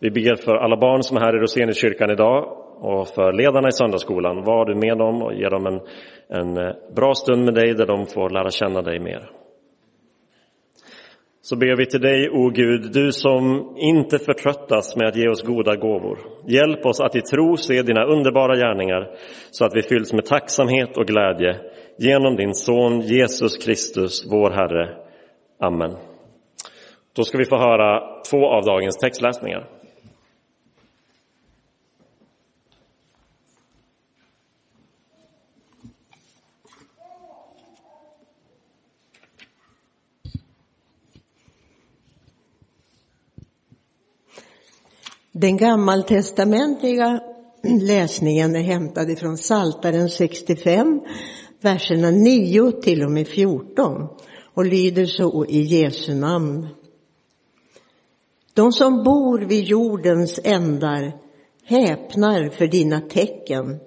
Vi 0.00 0.10
ber 0.10 0.36
för 0.36 0.56
alla 0.56 0.76
barn 0.76 1.02
som 1.02 1.16
är 1.16 1.20
här 1.20 1.36
i 1.36 1.40
Roseniuskyrkan 1.40 2.10
idag 2.10 2.58
och 2.80 3.08
för 3.08 3.32
ledarna 3.32 3.68
i 3.68 3.72
söndagsskolan. 3.72 4.44
Var 4.44 4.64
du 4.66 4.74
med 4.74 4.98
dem 4.98 5.22
och 5.22 5.34
ge 5.34 5.48
dem 5.48 5.66
en, 5.66 5.80
en 6.38 6.56
eh, 6.56 6.74
bra 6.96 7.14
stund 7.14 7.44
med 7.44 7.54
dig 7.54 7.74
där 7.74 7.86
de 7.86 8.06
får 8.06 8.30
lära 8.30 8.50
känna 8.50 8.82
dig 8.82 8.98
mer. 8.98 9.37
Så 11.48 11.56
ber 11.56 11.76
vi 11.76 11.86
till 11.86 12.00
dig, 12.00 12.30
o 12.30 12.50
Gud, 12.50 12.92
du 12.92 13.12
som 13.12 13.74
inte 13.76 14.18
förtröttas 14.18 14.96
med 14.96 15.08
att 15.08 15.16
ge 15.16 15.28
oss 15.28 15.42
goda 15.42 15.76
gåvor. 15.76 16.18
Hjälp 16.46 16.86
oss 16.86 17.00
att 17.00 17.16
i 17.16 17.20
tro 17.20 17.56
se 17.56 17.82
dina 17.82 18.04
underbara 18.04 18.56
gärningar 18.56 19.10
så 19.50 19.64
att 19.64 19.76
vi 19.76 19.82
fylls 19.82 20.12
med 20.12 20.24
tacksamhet 20.24 20.96
och 20.98 21.06
glädje 21.06 21.56
genom 21.98 22.36
din 22.36 22.54
son 22.54 23.00
Jesus 23.00 23.56
Kristus, 23.56 24.26
vår 24.30 24.50
Herre. 24.50 24.96
Amen. 25.60 25.96
Då 27.16 27.22
ska 27.24 27.38
vi 27.38 27.44
få 27.44 27.56
höra 27.56 28.22
två 28.30 28.46
av 28.46 28.64
dagens 28.64 28.96
textläsningar. 28.96 29.77
Den 45.40 45.56
gammaltestamentliga 45.56 47.20
läsningen 47.80 48.56
är 48.56 48.62
hämtad 48.62 49.10
ifrån 49.10 49.36
Saltaren 49.36 50.08
65, 50.08 51.00
verserna 51.60 52.10
9 52.10 52.72
till 52.72 53.02
och 53.02 53.10
med 53.10 53.28
14 53.28 54.08
och 54.54 54.66
lyder 54.66 55.06
så 55.06 55.46
i 55.48 55.60
Jesu 55.60 56.14
namn. 56.14 56.68
De 58.54 58.72
som 58.72 59.04
bor 59.04 59.38
vid 59.38 59.64
jordens 59.64 60.40
ändar 60.44 61.12
häpnar 61.64 62.50
för 62.50 62.66
dina 62.66 63.00
tecken. 63.00 63.80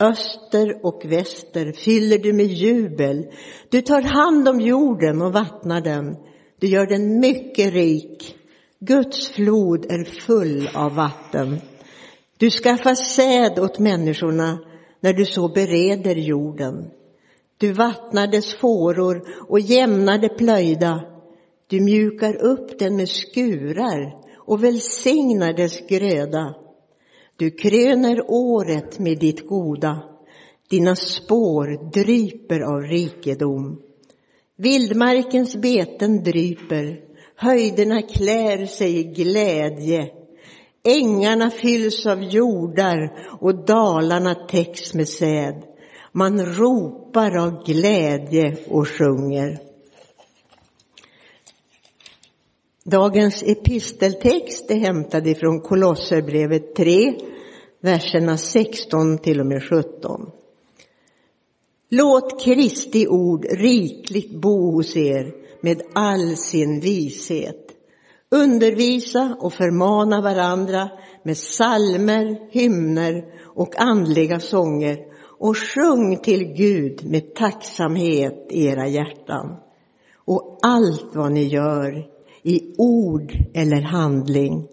Öster 0.00 0.86
och 0.86 1.02
väster 1.04 1.72
fyller 1.72 2.18
du 2.18 2.32
med 2.32 2.46
jubel. 2.46 3.26
Du 3.68 3.82
tar 3.82 4.02
hand 4.02 4.48
om 4.48 4.60
jorden 4.60 5.22
och 5.22 5.32
vattnar 5.32 5.80
den. 5.80 6.16
Du 6.60 6.66
gör 6.66 6.86
den 6.86 7.20
mycket 7.20 7.72
rik. 7.72 8.38
Guds 8.84 9.28
flod 9.28 9.86
är 9.90 10.04
full 10.04 10.68
av 10.74 10.94
vatten. 10.94 11.60
Du 12.38 12.50
skaffar 12.50 12.94
säd 12.94 13.58
åt 13.58 13.78
människorna 13.78 14.58
när 15.00 15.12
du 15.12 15.24
så 15.24 15.48
bereder 15.48 16.14
jorden. 16.14 16.90
Du 17.58 17.72
vattnar 17.72 18.26
dess 18.26 18.54
fåror 18.54 19.22
och 19.48 19.60
jämnar 19.60 20.18
det 20.18 20.28
plöjda. 20.28 21.04
Du 21.66 21.80
mjukar 21.80 22.44
upp 22.44 22.78
den 22.78 22.96
med 22.96 23.08
skurar 23.08 24.14
och 24.36 24.64
välsignar 24.64 25.52
dess 25.52 25.80
gröda. 25.88 26.54
Du 27.36 27.50
kröner 27.50 28.24
året 28.28 28.98
med 28.98 29.18
ditt 29.18 29.48
goda. 29.48 30.02
Dina 30.70 30.96
spår 30.96 31.90
dryper 31.92 32.60
av 32.60 32.82
rikedom. 32.82 33.82
Vildmarkens 34.56 35.56
beten 35.56 36.22
dryper 36.22 37.11
Höjderna 37.42 38.02
klär 38.02 38.66
sig 38.66 38.98
i 38.98 39.02
glädje. 39.02 40.10
Ängarna 40.84 41.50
fylls 41.50 42.06
av 42.06 42.22
jordar 42.22 43.28
och 43.40 43.64
dalarna 43.64 44.34
täcks 44.34 44.94
med 44.94 45.08
säd. 45.08 45.62
Man 46.12 46.46
ropar 46.46 47.36
av 47.36 47.64
glädje 47.64 48.56
och 48.68 48.88
sjunger. 48.88 49.58
Dagens 52.84 53.42
episteltext 53.42 54.70
är 54.70 54.78
hämtad 54.78 55.26
ifrån 55.26 55.60
Kolosserbrevet 55.60 56.74
3, 56.74 57.14
verserna 57.80 58.36
16 58.36 59.18
till 59.18 59.40
och 59.40 59.46
med 59.46 59.62
17. 59.62 60.30
Låt 61.88 62.44
Kristi 62.44 63.06
ord 63.08 63.44
rikligt 63.50 64.34
bo 64.34 64.70
hos 64.70 64.96
er 64.96 65.41
med 65.62 65.82
all 65.94 66.36
sin 66.36 66.80
vishet. 66.80 67.68
Undervisa 68.30 69.36
och 69.40 69.52
förmana 69.52 70.20
varandra 70.20 70.88
med 71.22 71.38
salmer, 71.38 72.48
hymner 72.50 73.24
och 73.54 73.80
andliga 73.80 74.40
sånger 74.40 74.98
och 75.38 75.56
sjung 75.56 76.16
till 76.22 76.44
Gud 76.44 77.04
med 77.04 77.34
tacksamhet 77.34 78.46
i 78.50 78.64
era 78.66 78.88
hjärtan. 78.88 79.56
Och 80.24 80.58
allt 80.62 81.14
vad 81.14 81.32
ni 81.32 81.44
gör, 81.44 82.06
i 82.42 82.74
ord 82.78 83.32
eller 83.54 83.82
handling, 83.82 84.68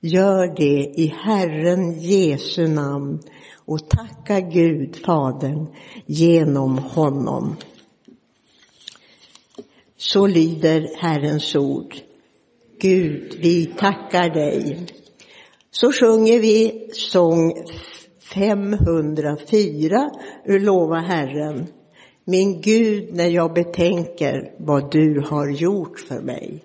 gör 0.00 0.56
det 0.56 1.00
i 1.00 1.14
Herren 1.16 2.00
Jesu 2.00 2.66
namn 2.66 3.20
och 3.64 3.88
tacka 3.88 4.40
Gud, 4.40 4.96
Fadern, 4.96 5.66
genom 6.06 6.78
honom. 6.78 7.56
Så 9.96 10.26
lyder 10.26 10.88
Herrens 10.96 11.56
ord. 11.56 11.94
Gud, 12.80 13.36
vi 13.40 13.66
tackar 13.66 14.34
dig. 14.34 14.86
Så 15.70 15.92
sjunger 15.92 16.40
vi 16.40 16.88
sång 16.92 17.52
504 18.34 20.10
ur 20.44 20.60
Lova 20.60 21.00
Herren. 21.00 21.66
Min 22.24 22.60
Gud, 22.60 23.14
när 23.14 23.28
jag 23.28 23.54
betänker 23.54 24.52
vad 24.58 24.92
du 24.92 25.22
har 25.26 25.50
gjort 25.50 26.00
för 26.00 26.20
mig. 26.20 26.64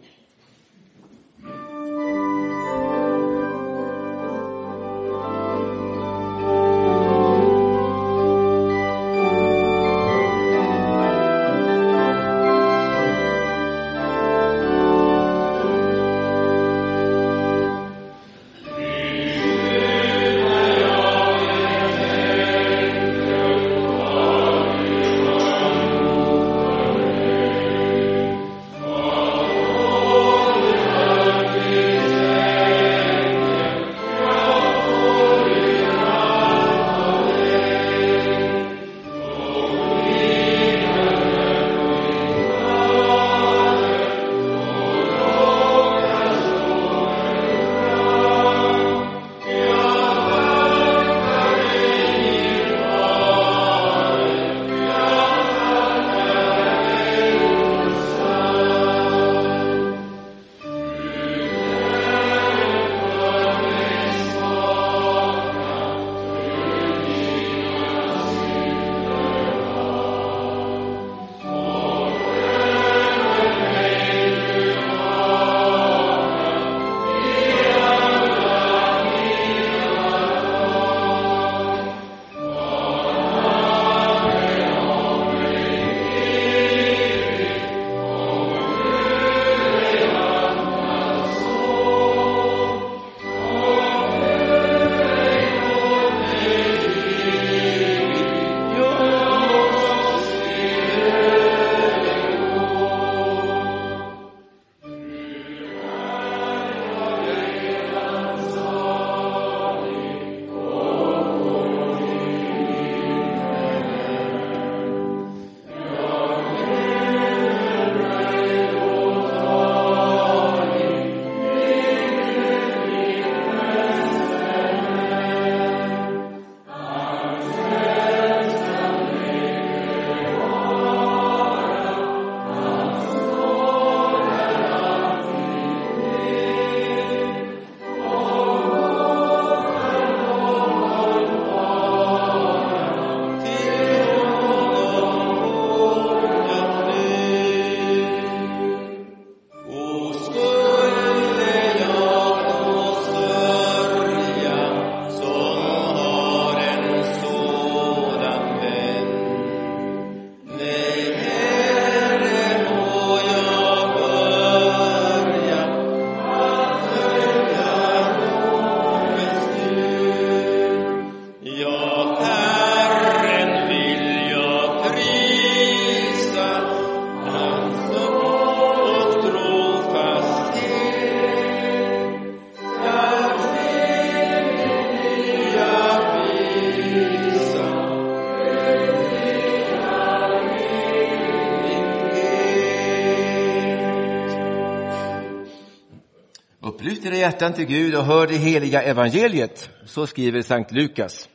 Upplyft 196.82 197.06
era 197.06 197.16
hjärtan 197.16 197.54
till 197.54 197.66
Gud 197.66 197.96
och 197.96 198.06
hör 198.06 198.28
det 198.28 198.36
heliga 198.36 198.82
evangeliet. 198.82 199.70
Så 199.86 200.08
skriver 200.08 200.42
Sankt 200.42 200.72
Lukas. 200.72 201.30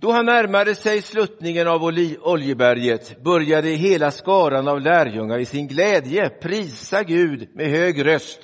Då 0.00 0.12
han 0.12 0.26
närmade 0.26 0.74
sig 0.74 1.02
sluttningen 1.02 1.68
av 1.68 1.84
Oljeberget 2.22 3.22
började 3.24 3.68
hela 3.68 4.10
skaran 4.10 4.68
av 4.68 4.80
lärjungar 4.80 5.38
i 5.38 5.44
sin 5.44 5.68
glädje 5.68 6.28
prisa 6.28 7.02
Gud 7.02 7.48
med 7.54 7.66
hög 7.66 8.06
röst 8.06 8.40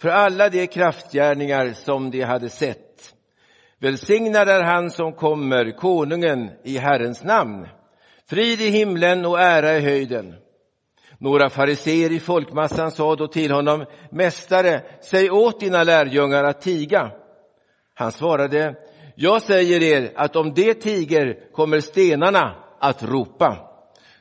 för 0.00 0.08
alla 0.08 0.48
de 0.48 0.66
kraftgärningar 0.66 1.72
som 1.72 2.10
de 2.10 2.22
hade 2.22 2.48
sett. 2.48 3.14
Välsignad 3.78 4.48
är 4.48 4.62
han 4.62 4.90
som 4.90 5.12
kommer, 5.12 5.76
konungen 5.76 6.50
i 6.64 6.78
Herrens 6.78 7.24
namn. 7.24 7.68
Frid 8.30 8.60
i 8.60 8.68
himlen 8.68 9.24
och 9.24 9.40
ära 9.40 9.76
i 9.76 9.80
höjden. 9.80 10.34
Några 11.18 11.50
fariseer 11.50 12.12
i 12.12 12.20
folkmassan 12.20 12.90
sa 12.90 13.16
då 13.16 13.28
till 13.28 13.50
honom, 13.50 13.84
Mästare, 14.10 14.82
säg 15.00 15.30
åt 15.30 15.60
dina 15.60 15.84
lärjungar 15.84 16.44
att 16.44 16.60
tiga. 16.60 17.10
Han 17.94 18.12
svarade, 18.12 18.74
jag 19.14 19.42
säger 19.42 19.82
er 19.82 20.12
att 20.16 20.36
om 20.36 20.54
det 20.54 20.74
tiger 20.74 21.52
kommer 21.52 21.80
stenarna 21.80 22.54
att 22.80 23.02
ropa. 23.02 23.56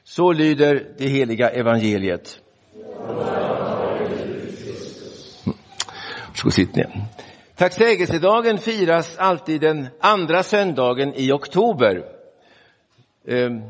Så 0.04 0.32
lyder 0.32 0.96
det 0.98 1.08
heliga 1.08 1.50
evangeliet. 1.50 2.40
Mm. 2.76 3.28
Varsågod 6.28 6.54
sitt 6.54 6.76
ner. 6.76 7.06
Tacksägelsedagen 7.56 8.58
firas 8.58 9.18
alltid 9.18 9.62
den 9.62 9.88
andra 10.00 10.44
söndagen 10.44 11.14
i 11.16 11.32
oktober. 11.32 12.04
Ehm, 13.28 13.62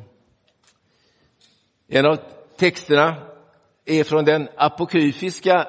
en 1.88 2.06
av 2.06 2.18
texterna 2.58 3.16
är 3.86 4.04
från 4.04 4.26
den 4.26 4.48
apokryfiska 4.58 5.68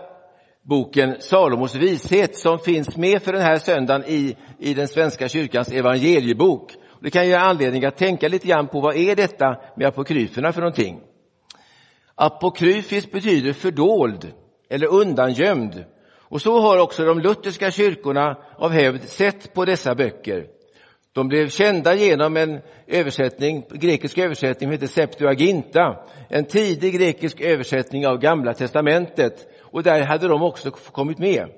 boken 0.63 1.17
Salomos 1.21 1.75
vishet 1.75 2.37
som 2.37 2.59
finns 2.59 2.97
med 2.97 3.23
för 3.23 3.33
den 3.33 3.43
här 3.43 3.59
söndagen 3.59 4.05
i, 4.07 4.37
i 4.59 4.75
den 4.75 4.89
svenska 4.89 5.29
kyrkans 5.29 5.73
evangeliebok. 5.73 6.73
Det 7.03 7.11
kan 7.11 7.27
ge 7.29 7.35
anledning 7.35 7.85
att 7.85 7.97
tänka 7.97 8.29
lite 8.29 8.49
grann 8.49 8.69
på 8.69 8.81
vad 8.81 8.97
är 8.97 9.17
detta 9.17 9.57
med 9.77 9.87
apokryferna 9.87 10.53
för 10.53 10.61
någonting. 10.61 11.01
Apokryfiskt 12.15 13.13
betyder 13.13 13.53
fördold 13.53 14.33
eller 14.71 14.87
undangömd. 14.87 15.85
Och 16.31 16.43
så 16.43 16.61
har 16.61 16.79
också 16.79 17.05
de 17.05 17.21
lutherska 17.21 17.71
kyrkorna 17.71 18.37
av 18.57 18.71
hävd 18.71 19.03
sett 19.03 19.55
på 19.55 19.65
dessa 19.65 19.95
böcker. 19.95 20.47
De 21.19 21.29
blev 21.29 21.49
kända 21.49 21.95
genom 21.95 22.37
en 22.37 22.61
översättning, 22.87 23.65
grekisk 23.71 24.19
översättning 24.19 24.69
som 24.69 24.73
heter 24.73 24.87
Septuaginta, 24.87 25.97
en 26.29 26.45
tidig 26.45 26.95
grekisk 26.95 27.41
översättning 27.41 28.07
av 28.07 28.19
Gamla 28.19 28.55
testamentet 28.55 29.49
och 29.63 29.83
där 29.83 30.01
hade 30.01 30.29
de 30.29 30.43
också 30.43 30.71
kommit 30.71 31.19
med. 31.19 31.49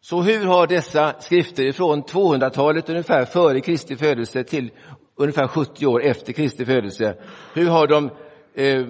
Så 0.00 0.22
hur 0.22 0.46
har 0.46 0.66
dessa 0.66 1.14
skrifter 1.20 1.72
från 1.72 2.02
200-talet 2.02 2.88
ungefär 2.88 3.24
före 3.24 3.60
Kristi 3.60 3.96
födelse 3.96 4.44
till 4.44 4.70
ungefär 5.16 5.46
70 5.46 5.86
år 5.86 6.02
efter 6.02 6.32
Kristi 6.32 6.64
födelse, 6.64 7.14
hur 7.54 7.68
har 7.68 7.86
de, 7.86 8.10
eh, 8.54 8.86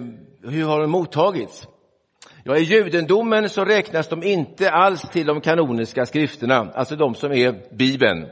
hur 0.51 0.63
har 0.63 0.81
de 0.81 0.91
mottagits? 0.91 1.67
Ja, 2.43 2.57
i 2.57 2.61
judendomen 2.61 3.49
så 3.49 3.65
räknas 3.65 4.07
de 4.07 4.23
inte 4.23 4.71
alls 4.71 5.01
till 5.01 5.27
de 5.27 5.41
kanoniska 5.41 6.05
skrifterna, 6.05 6.71
alltså 6.73 6.95
de 6.95 7.15
som 7.15 7.31
är 7.31 7.75
Bibeln. 7.75 8.25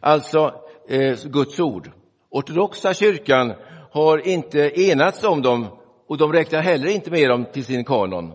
Alltså 0.00 0.65
Eh, 0.88 1.16
Guds 1.24 1.60
ord. 1.60 1.90
Ortodoxa 2.30 2.94
kyrkan 2.94 3.52
har 3.90 4.28
inte 4.28 4.80
enats 4.80 5.24
om 5.24 5.42
dem 5.42 5.66
och 6.08 6.18
de 6.18 6.32
räknar 6.32 6.60
heller 6.60 6.88
inte 6.88 7.10
med 7.10 7.28
dem 7.28 7.46
till 7.52 7.64
sin 7.64 7.84
kanon. 7.84 8.32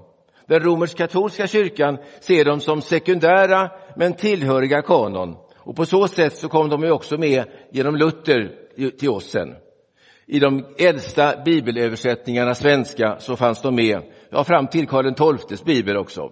Den 0.48 0.60
romersk-katolska 0.60 1.48
kyrkan 1.48 1.98
ser 2.20 2.46
dem 2.46 2.60
som 2.60 2.82
sekundära 2.82 3.72
men 3.96 4.14
tillhöriga 4.14 4.82
kanon 4.82 5.36
och 5.58 5.76
på 5.76 5.86
så 5.86 6.08
sätt 6.08 6.36
så 6.36 6.50
kom 6.50 6.70
de 6.70 6.84
ju 6.84 6.92
också 6.92 7.18
med 7.18 7.44
genom 7.72 7.96
Luther 7.96 8.52
till 9.00 9.10
oss 9.10 9.30
sen. 9.30 9.56
I 10.28 10.40
de 10.40 10.66
äldsta 10.78 11.34
bibelöversättningarna 11.46 12.56
svenska 12.56 13.20
så 13.20 13.36
fanns 13.36 13.62
de 13.62 13.76
med, 13.76 14.02
ja 14.30 14.44
fram 14.44 14.68
till 14.68 14.88
Karl 14.88 15.38
XIIs 15.38 15.64
bibel 15.64 15.98
också. 15.98 16.32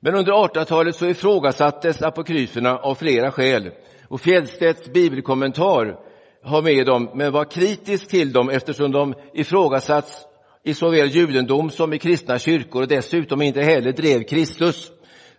Men 0.00 0.14
under 0.14 0.32
1800-talet 0.32 0.96
så 0.96 1.06
ifrågasattes 1.06 2.02
apokryferna 2.02 2.78
av 2.78 2.94
flera 2.94 3.30
skäl 3.30 3.70
och 4.08 4.20
Fjellstedts 4.20 4.92
bibelkommentar 4.92 5.98
har 6.42 6.62
med 6.62 6.86
dem, 6.86 7.10
men 7.14 7.32
var 7.32 7.44
kritisk 7.44 8.08
till 8.08 8.32
dem 8.32 8.50
eftersom 8.50 8.92
de 8.92 9.14
ifrågasatts 9.34 10.26
i 10.64 10.74
såväl 10.74 11.08
judendom 11.08 11.70
som 11.70 11.92
i 11.92 11.98
kristna 11.98 12.38
kyrkor 12.38 12.82
och 12.82 12.88
dessutom 12.88 13.42
inte 13.42 13.60
heller 13.60 13.92
drev 13.92 14.22
Kristus 14.22 14.90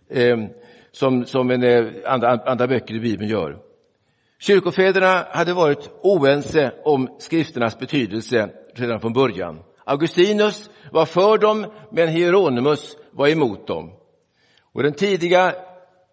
eh, 0.09 0.37
som, 0.91 1.25
som 1.25 1.51
en, 1.51 1.63
eh, 1.63 1.85
andra, 2.05 2.29
andra 2.29 2.67
böcker 2.67 2.95
i 2.95 2.99
Bibeln 2.99 3.29
gör. 3.29 3.57
Kyrkofäderna 4.39 5.27
hade 5.31 5.53
varit 5.53 5.89
oense 6.01 6.71
om 6.83 7.15
skrifternas 7.19 7.79
betydelse 7.79 8.49
redan 8.75 8.99
från 8.99 9.13
början. 9.13 9.59
Augustinus 9.85 10.69
var 10.91 11.05
för 11.05 11.37
dem, 11.37 11.65
men 11.91 12.07
Hieronymus 12.07 12.97
var 13.11 13.27
emot 13.27 13.67
dem. 13.67 13.91
Och 14.73 14.83
den 14.83 14.93
tidiga 14.93 15.55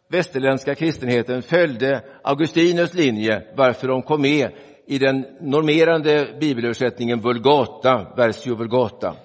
västerländska 0.09 0.75
kristenheten 0.75 1.43
följde 1.43 2.05
Augustinus 2.23 2.95
linje, 2.95 3.43
varför 3.57 3.89
de 3.89 4.03
kom 4.03 4.23
med 4.23 4.51
i 4.87 4.99
den 4.99 5.27
normerande 5.41 6.37
bibelöversättningen 6.41 7.21
Vulgata, 7.21 8.15
Versio 8.17 8.55
Vulgata. 8.55 9.17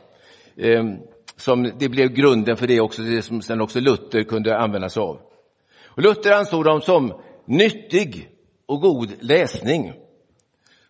Ehm, 0.58 0.98
som 1.36 1.72
det 1.80 1.90
blev 1.90 2.08
grunden 2.08 2.58
för 2.58 2.68
det 2.68 2.82
också, 2.82 3.02
det 3.02 3.22
som 3.22 3.42
sen 3.42 3.62
också 3.62 3.80
Luther 3.80 4.24
kunde 4.24 4.58
använda 4.58 4.90
sig 4.90 5.02
av. 5.02 5.20
Och 5.86 6.02
Luther 6.02 6.32
ansåg 6.32 6.64
dem 6.64 6.82
som 6.82 7.14
nyttig 7.46 8.30
och 8.66 8.82
god 8.82 9.10
läsning. 9.20 9.94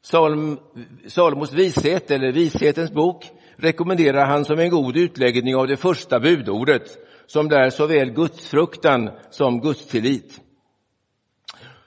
Salom, 0.02 0.60
Salomos 1.08 1.54
vishet, 1.54 2.12
eller 2.12 2.32
Vishetens 2.32 2.92
bok, 2.92 3.26
rekommenderar 3.56 4.26
han 4.26 4.46
som 4.46 4.60
en 4.60 4.70
god 4.70 4.98
utläggning 4.98 5.56
av 5.56 5.68
det 5.68 5.78
första 5.78 6.20
budordet, 6.20 6.98
som 7.26 7.50
lär 7.50 7.70
såväl 7.70 8.12
gudsfruktan 8.12 9.10
som 9.30 9.62
gudstillit. 9.62 10.42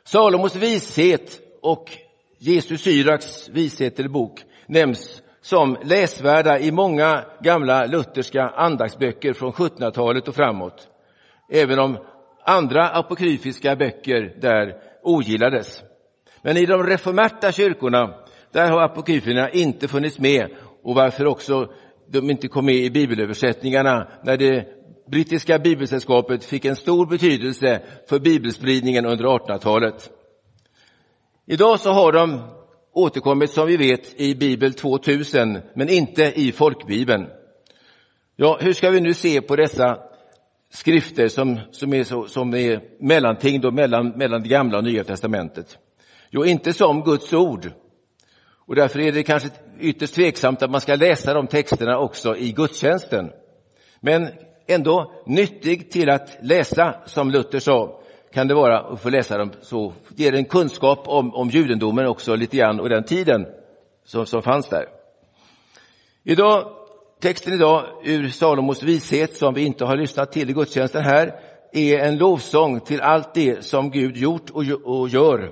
Salomos 0.05 0.57
vishet 0.57 1.41
och 1.63 1.91
Jesus 2.39 2.81
Syraks 2.81 3.49
vishet 3.49 3.99
eller 3.99 4.09
bok 4.09 4.41
nämns 4.67 5.23
som 5.41 5.77
läsvärda 5.85 6.59
i 6.59 6.73
många 6.73 7.25
gamla 7.41 7.87
lutherska 7.87 8.43
andaktsböcker 8.43 9.33
från 9.33 9.53
1700-talet 9.53 10.29
och 10.29 10.35
framåt. 10.35 10.89
Även 11.51 11.79
om 11.79 11.99
andra 12.45 12.89
apokryfiska 12.89 13.77
böcker 13.77 14.37
där 14.41 14.75
ogillades. 15.03 15.83
Men 16.43 16.57
i 16.57 16.67
de 16.67 16.83
reformerta 16.83 17.53
kyrkorna, 17.53 18.15
där 18.53 18.71
har 18.71 18.83
apokryferna 18.83 19.51
inte 19.51 19.89
funnits 19.89 20.19
med 20.19 20.51
och 20.83 20.95
varför 20.95 21.27
också 21.27 21.73
de 22.09 22.31
inte 22.31 22.49
kom 22.49 22.67
med 22.67 22.75
i 22.75 22.91
bibelöversättningarna 22.91 24.09
när 24.23 24.37
det 24.37 24.67
brittiska 25.07 25.59
bibelsällskapet 25.59 26.45
fick 26.45 26.65
en 26.65 26.77
stor 26.77 27.07
betydelse 27.07 27.83
för 28.09 28.19
bibelspridningen 28.19 29.07
under 29.07 29.25
1800-talet. 29.25 30.11
Idag 31.47 31.81
så 31.81 31.91
har 31.93 32.13
de 32.13 32.41
återkommit 32.93 33.51
som 33.51 33.67
vi 33.67 33.77
vet 33.77 34.21
i 34.21 34.35
Bibel 34.35 34.75
2000 34.75 35.59
men 35.75 35.89
inte 35.89 36.33
i 36.41 36.53
folkbibeln. 36.53 37.27
Ja, 38.37 38.59
hur 38.61 38.73
ska 38.73 38.91
vi 38.91 39.01
nu 39.01 39.15
se 39.15 39.41
på 39.41 39.57
dessa 39.57 39.99
skrifter 40.71 41.29
som, 41.29 41.61
som, 41.71 41.95
är, 41.95 42.05
så, 42.05 42.27
som 42.27 42.55
är 42.55 42.81
mellanting 43.01 43.61
då, 43.61 43.71
mellan, 43.71 44.09
mellan 44.09 44.43
det 44.43 44.49
gamla 44.49 44.79
och 44.79 44.85
nya 44.85 45.05
testamentet? 45.05 45.79
Jo, 46.31 46.45
inte 46.45 46.73
som 46.73 47.03
Guds 47.03 47.33
ord. 47.33 47.71
Och 48.67 48.75
därför 48.75 49.01
är 49.01 49.13
det 49.13 49.23
kanske 49.23 49.49
ytterst 49.81 50.15
tveksamt 50.15 50.63
att 50.63 50.71
man 50.71 50.81
ska 50.81 50.95
läsa 50.95 51.35
de 51.35 51.47
texterna 51.47 51.99
också 51.99 52.37
i 52.37 52.53
gudstjänsten. 52.53 53.31
Men 54.01 54.29
ändå 54.67 55.13
nyttig 55.27 55.91
till 55.91 56.11
att 56.11 56.37
läsa, 56.43 56.95
som 57.07 57.31
Luther 57.31 57.59
sa, 57.59 58.01
kan 58.33 58.49
det 58.49 58.55
vara 58.55 58.81
att 58.81 59.01
få 59.01 59.11
läsa 59.11 59.39
dem 59.39 59.51
så 59.61 59.93
ger 60.17 60.35
en 60.35 60.45
kunskap 60.45 61.09
om, 61.09 61.35
om 61.35 61.51
judendomen 61.51 62.07
också 62.07 62.37
lite 62.37 62.57
grann 62.57 62.81
och 62.81 62.89
den 62.89 63.05
tiden 63.05 63.47
som, 64.05 64.27
som 64.27 64.43
fanns 64.43 64.69
där. 64.69 64.87
Idag, 66.23 66.69
texten 67.21 67.55
idag 67.55 67.85
ur 68.05 68.29
Salomos 68.29 68.83
vishet 68.83 69.37
som 69.37 69.55
vi 69.55 69.65
inte 69.65 69.85
har 69.85 69.97
lyssnat 69.97 70.33
till 70.33 70.51
i 70.51 70.53
gudstjänsten 70.53 71.05
här 71.05 71.41
är 71.73 71.99
en 71.99 72.19
lovsång 72.19 72.81
till 72.81 73.01
allt 73.01 73.35
det 73.35 73.65
som 73.65 73.91
Gud 73.91 74.17
gjort 74.17 74.51
och, 74.51 74.65
och 74.85 75.09
gör. 75.09 75.51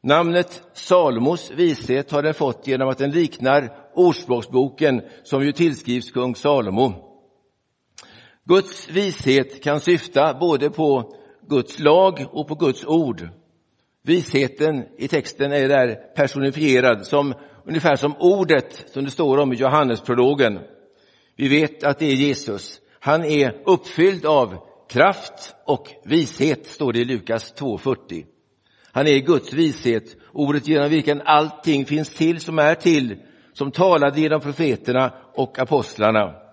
Namnet 0.00 0.62
Salomos 0.72 1.50
vishet 1.50 2.10
har 2.10 2.22
den 2.22 2.34
fått 2.34 2.66
genom 2.66 2.88
att 2.88 2.98
den 2.98 3.10
liknar 3.10 3.72
Ordspråksboken 3.94 5.02
som 5.24 5.44
ju 5.44 5.52
tillskrivs 5.52 6.10
kung 6.10 6.34
Salomo. 6.34 7.07
Guds 8.48 8.88
vishet 8.90 9.62
kan 9.62 9.80
syfta 9.80 10.34
både 10.34 10.70
på 10.70 11.14
Guds 11.48 11.78
lag 11.78 12.26
och 12.32 12.48
på 12.48 12.54
Guds 12.54 12.84
ord. 12.84 13.28
Visheten 14.02 14.84
i 14.98 15.08
texten 15.08 15.52
är 15.52 15.68
där 15.68 15.94
personifierad 16.16 17.06
som 17.06 17.34
ungefär 17.64 17.96
som 17.96 18.16
ordet 18.18 18.84
som 18.86 19.04
det 19.04 19.10
står 19.10 19.38
om 19.38 19.52
i 19.52 19.56
Johannesprologen. 19.56 20.58
Vi 21.36 21.48
vet 21.48 21.84
att 21.84 21.98
det 21.98 22.06
är 22.06 22.14
Jesus. 22.14 22.80
Han 23.00 23.24
är 23.24 23.62
uppfylld 23.66 24.26
av 24.26 24.56
kraft 24.90 25.54
och 25.64 25.88
vishet, 26.04 26.66
står 26.66 26.92
det 26.92 26.98
i 26.98 27.04
Lukas 27.04 27.54
2.40. 27.54 28.24
Han 28.92 29.06
är 29.06 29.18
Guds 29.18 29.52
vishet, 29.52 30.16
ordet 30.32 30.68
genom 30.68 30.90
vilken 30.90 31.22
allting 31.24 31.86
finns 31.86 32.14
till 32.14 32.40
som 32.40 32.58
är 32.58 32.74
till, 32.74 33.16
som 33.52 33.70
talade 33.70 34.20
genom 34.20 34.40
profeterna 34.40 35.12
och 35.34 35.58
apostlarna. 35.58 36.47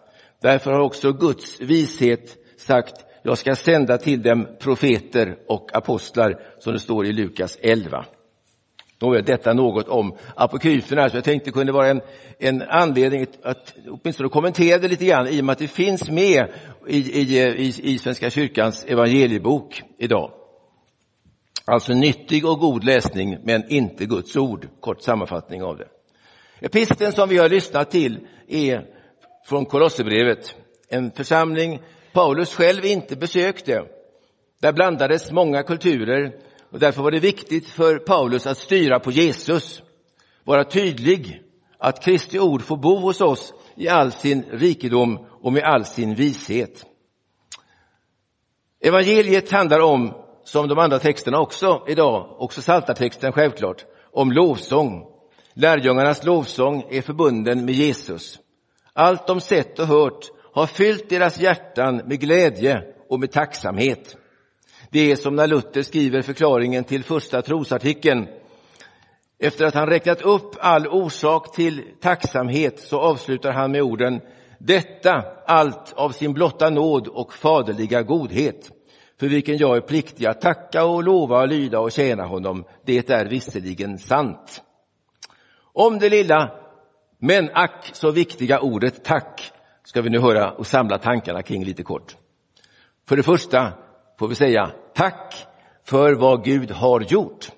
Därför 0.46 0.72
har 0.72 0.80
också 0.80 1.14
Guds 1.14 1.62
vishet 1.62 2.38
sagt, 2.58 3.06
jag 3.24 3.38
ska 3.38 3.56
sända 3.56 3.98
till 3.98 4.22
dem 4.22 4.48
profeter 4.60 5.38
och 5.48 5.76
apostlar, 5.76 6.40
som 6.60 6.74
det 6.74 6.80
står 6.80 7.06
i 7.06 7.14
Lukas 7.14 7.58
11. 7.62 8.06
Nåväl, 9.02 9.24
detta 9.24 9.54
något 9.54 9.88
om 9.88 10.16
apokryferna, 10.36 11.10
så 11.10 11.18
jag 11.18 11.24
tänkte 11.24 11.50
det 11.50 11.54
kunde 11.54 11.72
vara 11.72 11.90
en, 11.90 12.02
en 12.40 12.62
anledning 12.62 13.26
att 13.44 13.74
åtminstone 13.90 14.30
kommentera 14.30 14.78
det 14.78 14.88
lite 14.88 15.06
grann 15.06 15.28
i 15.28 15.42
och 15.42 15.46
med 15.46 15.54
att 15.54 15.60
det 15.60 15.68
finns 15.68 16.10
med 16.10 16.48
i, 16.88 16.98
i, 16.98 17.40
i, 17.40 17.94
i 17.94 17.98
Svenska 17.98 18.30
kyrkans 18.30 18.86
evangeliebok 18.86 19.84
idag. 19.98 20.32
Alltså 21.66 21.94
nyttig 21.94 22.46
och 22.46 22.60
god 22.60 22.84
läsning, 22.84 23.38
men 23.44 23.72
inte 23.72 24.06
Guds 24.06 24.36
ord. 24.36 24.68
Kort 24.80 25.02
sammanfattning 25.02 25.64
av 25.64 25.78
det. 25.78 25.88
Episten 26.60 27.12
som 27.12 27.30
vi 27.30 27.38
har 27.38 27.50
lyssnat 27.50 27.92
till 27.92 28.20
är 28.48 28.95
från 29.46 29.66
Kolosserbrevet, 29.66 30.56
en 30.90 31.12
församling 31.12 31.82
Paulus 32.14 32.56
själv 32.56 32.86
inte 32.86 33.16
besökte. 33.16 33.84
Där 34.62 34.74
blandades 34.74 35.32
många 35.32 35.64
kulturer 35.64 36.36
och 36.72 36.80
därför 36.80 37.04
var 37.04 37.12
det 37.12 37.20
viktigt 37.20 37.68
för 37.68 37.98
Paulus 37.98 38.48
att 38.48 38.58
styra 38.58 39.00
på 39.00 39.12
Jesus, 39.12 39.82
vara 40.44 40.64
tydlig 40.64 41.42
att 41.78 42.04
Kristi 42.04 42.40
ord 42.40 42.62
får 42.62 42.78
bo 42.78 42.96
hos 42.96 43.22
oss 43.22 43.54
i 43.76 43.88
all 43.88 44.12
sin 44.12 44.44
rikedom 44.44 45.26
och 45.42 45.54
med 45.54 45.64
all 45.64 45.86
sin 45.86 46.16
vishet. 46.16 46.86
Evangeliet 48.82 49.52
handlar 49.52 49.80
om, 49.80 50.14
som 50.44 50.68
de 50.68 50.80
andra 50.80 51.00
texterna 51.00 51.40
också 51.40 51.84
idag, 51.88 52.36
också 52.40 52.62
saltartexten 52.62 53.32
självklart, 53.32 53.86
om 54.12 54.32
lovsång. 54.32 55.08
Lärjungarnas 55.54 56.24
lovsång 56.24 56.86
är 56.90 57.02
förbunden 57.02 57.66
med 57.66 57.76
Jesus. 57.76 58.40
Allt 58.98 59.28
de 59.28 59.42
sett 59.42 59.80
och 59.80 59.88
hört 59.88 60.32
har 60.54 60.66
fyllt 60.66 61.10
deras 61.10 61.40
hjärtan 61.40 61.96
med 61.96 62.20
glädje 62.20 62.84
och 63.10 63.20
med 63.20 63.32
tacksamhet. 63.32 64.18
Det 64.90 65.12
är 65.12 65.16
som 65.16 65.36
när 65.36 65.48
Luther 65.48 65.82
skriver 65.82 66.22
förklaringen 66.22 66.84
till 66.84 67.04
första 67.04 67.42
trosartikeln. 67.42 68.28
Efter 69.40 69.66
att 69.66 69.74
han 69.74 69.90
räknat 69.90 70.22
upp 70.22 70.56
all 70.60 70.88
orsak 70.88 71.56
till 71.56 71.84
tacksamhet 72.02 72.80
så 72.80 73.00
avslutar 73.00 73.52
han 73.52 73.72
med 73.72 73.82
orden 73.82 74.22
Detta 74.60 75.24
allt 75.46 75.94
av 75.94 76.10
sin 76.10 76.34
blotta 76.34 76.70
nåd 76.70 77.08
och 77.08 77.34
faderliga 77.34 78.02
godhet 78.02 78.72
för 79.20 79.28
vilken 79.28 79.58
jag 79.58 79.78
är 79.78 79.82
pliktig 79.82 80.26
att 80.26 80.42
tacka 80.42 80.86
och 80.86 81.04
lova 81.04 81.42
och 81.42 81.48
lyda 81.48 81.80
och 81.80 81.92
tjäna 81.92 82.26
honom. 82.26 82.64
Det 82.86 83.10
är 83.10 83.26
visserligen 83.26 83.98
sant. 83.98 84.64
Om 85.74 86.00
det 86.00 86.10
lilla 86.10 86.65
men 87.20 87.50
ack 87.54 87.90
så 87.94 88.12
viktiga 88.12 88.60
ordet 88.60 89.04
tack 89.04 89.52
ska 89.84 90.02
vi 90.02 90.10
nu 90.10 90.20
höra 90.20 90.52
och 90.52 90.68
samla 90.68 90.98
tankarna 90.98 91.44
kring 91.44 91.66
lite 91.66 91.84
kort. 91.84 92.16
För 93.08 93.18
det 93.18 93.24
första 93.24 93.74
får 94.20 94.28
vi 94.28 94.36
säga 94.36 94.72
tack 94.94 95.48
för 95.84 96.14
vad 96.14 96.44
Gud 96.44 96.72
har 96.72 97.02
gjort. 97.02 97.52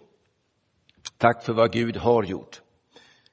Tack 1.18 1.44
för 1.44 1.54
vad 1.54 1.72
Gud 1.72 1.98
har 1.98 2.24
gjort. 2.24 2.62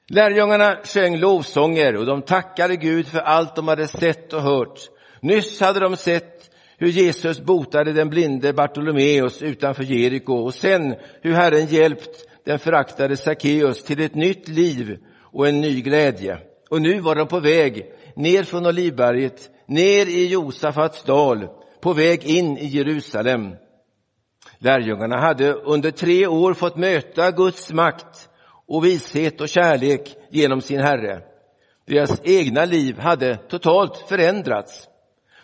Lärjungarna 0.07 0.77
sjöng 0.83 1.17
lovsånger 1.17 1.95
och 1.95 2.05
de 2.05 2.21
tackade 2.21 2.75
Gud 2.75 3.07
för 3.07 3.19
allt 3.19 3.55
de 3.55 3.67
hade 3.67 3.87
sett 3.87 4.33
och 4.33 4.41
hört. 4.41 4.79
Nyss 5.19 5.59
hade 5.59 5.79
de 5.79 5.97
sett 5.97 6.51
hur 6.77 6.87
Jesus 6.87 7.41
botade 7.41 7.93
den 7.93 8.09
blinde 8.09 8.53
Bartolomeus 8.53 9.41
utanför 9.41 9.83
Jeriko 9.83 10.33
och 10.33 10.53
sen 10.53 10.95
hur 11.21 11.33
Herren 11.33 11.65
hjälpt 11.65 12.25
den 12.45 12.59
föraktade 12.59 13.17
Sackeus 13.17 13.83
till 13.83 14.01
ett 14.01 14.15
nytt 14.15 14.47
liv 14.47 14.97
och 15.35 15.47
en 15.47 15.61
ny 15.61 15.81
glädje. 15.81 16.37
Och 16.69 16.81
nu 16.81 16.99
var 16.99 17.15
de 17.15 17.27
på 17.27 17.39
väg 17.39 17.85
ner 18.15 18.43
från 18.43 18.65
Olivberget, 18.65 19.49
ner 19.67 20.05
i 20.05 20.27
Josafats 20.27 21.03
dal, 21.03 21.47
på 21.81 21.93
väg 21.93 22.23
in 22.23 22.57
i 22.57 22.65
Jerusalem. 22.65 23.55
Lärjungarna 24.57 25.17
hade 25.17 25.53
under 25.53 25.91
tre 25.91 26.27
år 26.27 26.53
fått 26.53 26.77
möta 26.77 27.31
Guds 27.31 27.73
makt 27.73 28.29
och 28.67 28.85
vishet 28.85 29.41
och 29.41 29.49
kärlek 29.49 30.15
genom 30.29 30.61
sin 30.61 30.79
Herre. 30.79 31.21
Deras 31.87 32.21
egna 32.23 32.65
liv 32.65 32.99
hade 32.99 33.35
totalt 33.35 33.97
förändrats. 33.97 34.87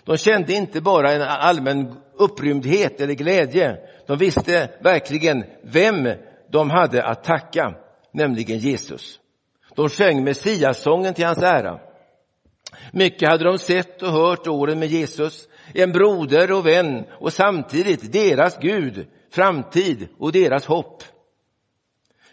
De 0.06 0.18
kände 0.18 0.54
inte 0.54 0.82
bara 0.82 1.12
en 1.12 1.22
allmän 1.22 1.96
upprymdhet 2.14 3.02
eller 3.02 3.14
glädje. 3.14 3.78
De 4.08 4.18
visste 4.18 4.70
verkligen 4.84 5.44
vem 5.64 6.10
de 6.52 6.70
hade 6.70 7.04
att 7.04 7.24
tacka, 7.24 7.76
nämligen 8.14 8.58
Jesus. 8.58 9.21
De 9.76 9.90
sjöng 9.90 10.24
Messiasången 10.24 11.14
till 11.14 11.26
hans 11.26 11.42
ära. 11.44 11.80
Mycket 12.92 13.30
hade 13.30 13.44
de 13.44 13.58
sett 13.58 14.02
och 14.02 14.12
hört 14.12 14.48
åren 14.48 14.80
med 14.80 14.88
Jesus, 14.88 15.48
en 15.74 15.92
broder 15.92 16.52
och 16.52 16.66
vän 16.66 17.06
och 17.20 17.34
samtidigt 17.34 18.12
deras 18.12 18.58
Gud, 18.60 19.08
framtid 19.32 20.08
och 20.20 20.32
deras 20.32 20.66
hopp. 20.66 21.04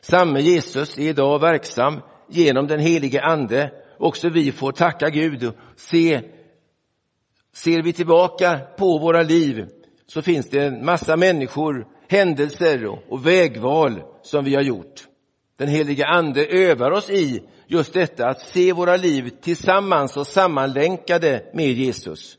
Samme 0.00 0.40
Jesus 0.40 0.98
är 0.98 1.02
idag 1.02 1.38
verksam 1.38 2.00
genom 2.28 2.66
den 2.66 2.80
helige 2.80 3.22
Ande. 3.22 3.72
Också 3.98 4.28
vi 4.28 4.52
får 4.52 4.72
tacka 4.72 5.10
Gud 5.10 5.44
och 5.44 5.54
se, 5.76 6.20
ser 7.54 7.82
vi 7.82 7.92
tillbaka 7.92 8.60
på 8.78 8.98
våra 8.98 9.22
liv 9.22 9.66
så 10.06 10.22
finns 10.22 10.50
det 10.50 10.66
en 10.66 10.84
massa 10.84 11.16
människor, 11.16 11.86
händelser 12.08 12.86
och 13.08 13.26
vägval 13.26 14.02
som 14.22 14.44
vi 14.44 14.54
har 14.54 14.62
gjort. 14.62 15.07
Den 15.58 15.68
helige 15.68 16.06
Ande 16.06 16.46
övar 16.46 16.90
oss 16.90 17.10
i 17.10 17.42
just 17.66 17.92
detta 17.92 18.28
att 18.28 18.40
se 18.40 18.72
våra 18.72 18.96
liv 18.96 19.30
tillsammans 19.40 20.16
och 20.16 20.26
sammanlänkade 20.26 21.44
med 21.54 21.72
Jesus. 21.72 22.38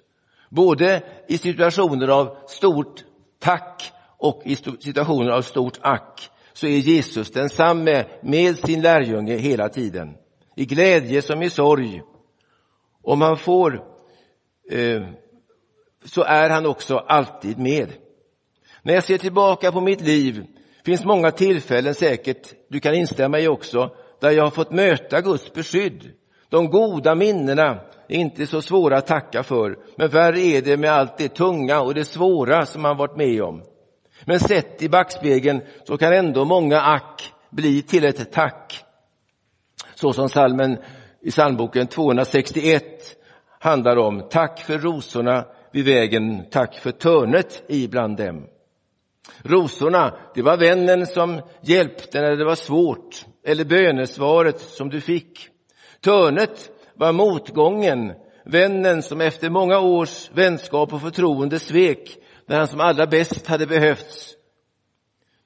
Både 0.49 1.03
i 1.28 1.38
situationer 1.38 2.07
av 2.07 2.38
stort 2.47 3.03
tack 3.39 3.91
och 4.17 4.41
i 4.45 4.55
situationer 4.55 5.30
av 5.30 5.41
stort 5.41 5.80
ack 5.82 6.30
så 6.53 6.67
är 6.67 6.78
Jesus 6.78 7.32
densamme 7.32 8.05
med 8.22 8.57
sin 8.57 8.82
lärjunge 8.82 9.38
hela 9.38 9.70
tiden. 9.70 10.15
I 10.55 10.65
glädje 10.65 11.22
som 11.22 11.41
i 11.41 11.49
sorg. 11.49 12.01
Om 13.03 13.22
han 13.22 13.38
får 13.38 13.84
eh, 14.72 15.01
så 16.05 16.24
är 16.24 16.49
han 16.49 16.65
också 16.65 16.97
alltid 16.97 17.59
med. 17.59 17.93
När 18.82 18.93
jag 18.93 19.03
ser 19.03 19.17
tillbaka 19.17 19.72
på 19.72 19.82
mitt 19.82 20.01
liv 20.01 20.45
finns 20.89 21.05
många 21.05 21.31
tillfällen 21.31 21.95
säkert, 21.95 22.53
du 22.69 22.79
kan 22.79 22.93
instämma 22.93 23.39
i 23.39 23.47
också, 23.47 23.89
där 24.19 24.31
jag 24.31 24.43
har 24.43 24.51
fått 24.51 24.71
möta 24.71 25.21
Guds 25.21 25.53
beskydd. 25.53 26.11
De 26.49 26.69
goda 26.69 27.15
minnena 27.15 27.79
är 28.07 28.15
inte 28.15 28.47
så 28.47 28.61
svåra 28.61 28.97
att 28.97 29.07
tacka 29.07 29.43
för, 29.43 29.77
men 29.95 30.09
värre 30.09 30.39
är 30.39 30.61
det 30.61 30.77
med 30.77 30.91
allt 30.91 31.17
det 31.17 31.29
tunga 31.29 31.81
och 31.81 31.93
det 31.93 32.05
svåra 32.05 32.65
som 32.65 32.81
man 32.81 32.97
varit 32.97 33.17
med 33.17 33.41
om. 33.41 33.63
Men 34.25 34.39
sett 34.39 34.81
i 34.81 34.89
backspegeln 34.89 35.61
så 35.83 35.97
kan 35.97 36.13
ändå 36.13 36.45
många 36.45 36.81
ack 36.81 37.33
bli 37.49 37.81
till 37.81 38.05
ett 38.05 38.31
tack. 38.31 38.85
Så 39.95 40.13
som 40.13 40.29
salmen 40.29 40.77
i 41.21 41.31
psalmboken 41.31 41.87
261 41.87 42.83
handlar 43.59 43.97
om. 43.97 44.27
Tack 44.29 44.59
för 44.59 44.77
rosorna 44.77 45.45
vid 45.71 45.85
vägen, 45.85 46.45
tack 46.51 46.75
för 46.75 46.91
törnet 46.91 47.63
ibland 47.67 48.17
dem. 48.17 48.47
Rosorna, 49.43 50.17
det 50.36 50.41
var 50.41 50.57
vännen 50.57 51.05
som 51.05 51.41
hjälpte 51.61 52.21
när 52.21 52.36
det 52.36 52.45
var 52.45 52.55
svårt 52.55 53.25
eller 53.43 53.65
bönesvaret 53.65 54.59
som 54.59 54.89
du 54.89 55.01
fick. 55.01 55.47
Törnet 56.01 56.71
var 56.95 57.11
motgången, 57.11 58.13
vännen 58.45 59.01
som 59.01 59.21
efter 59.21 59.49
många 59.49 59.80
års 59.80 60.32
vänskap 60.34 60.93
och 60.93 61.01
förtroende 61.01 61.59
svek 61.59 62.17
när 62.45 62.57
han 62.57 62.67
som 62.67 62.80
allra 62.80 63.07
bäst 63.07 63.47
hade 63.47 63.67
behövts. 63.67 64.36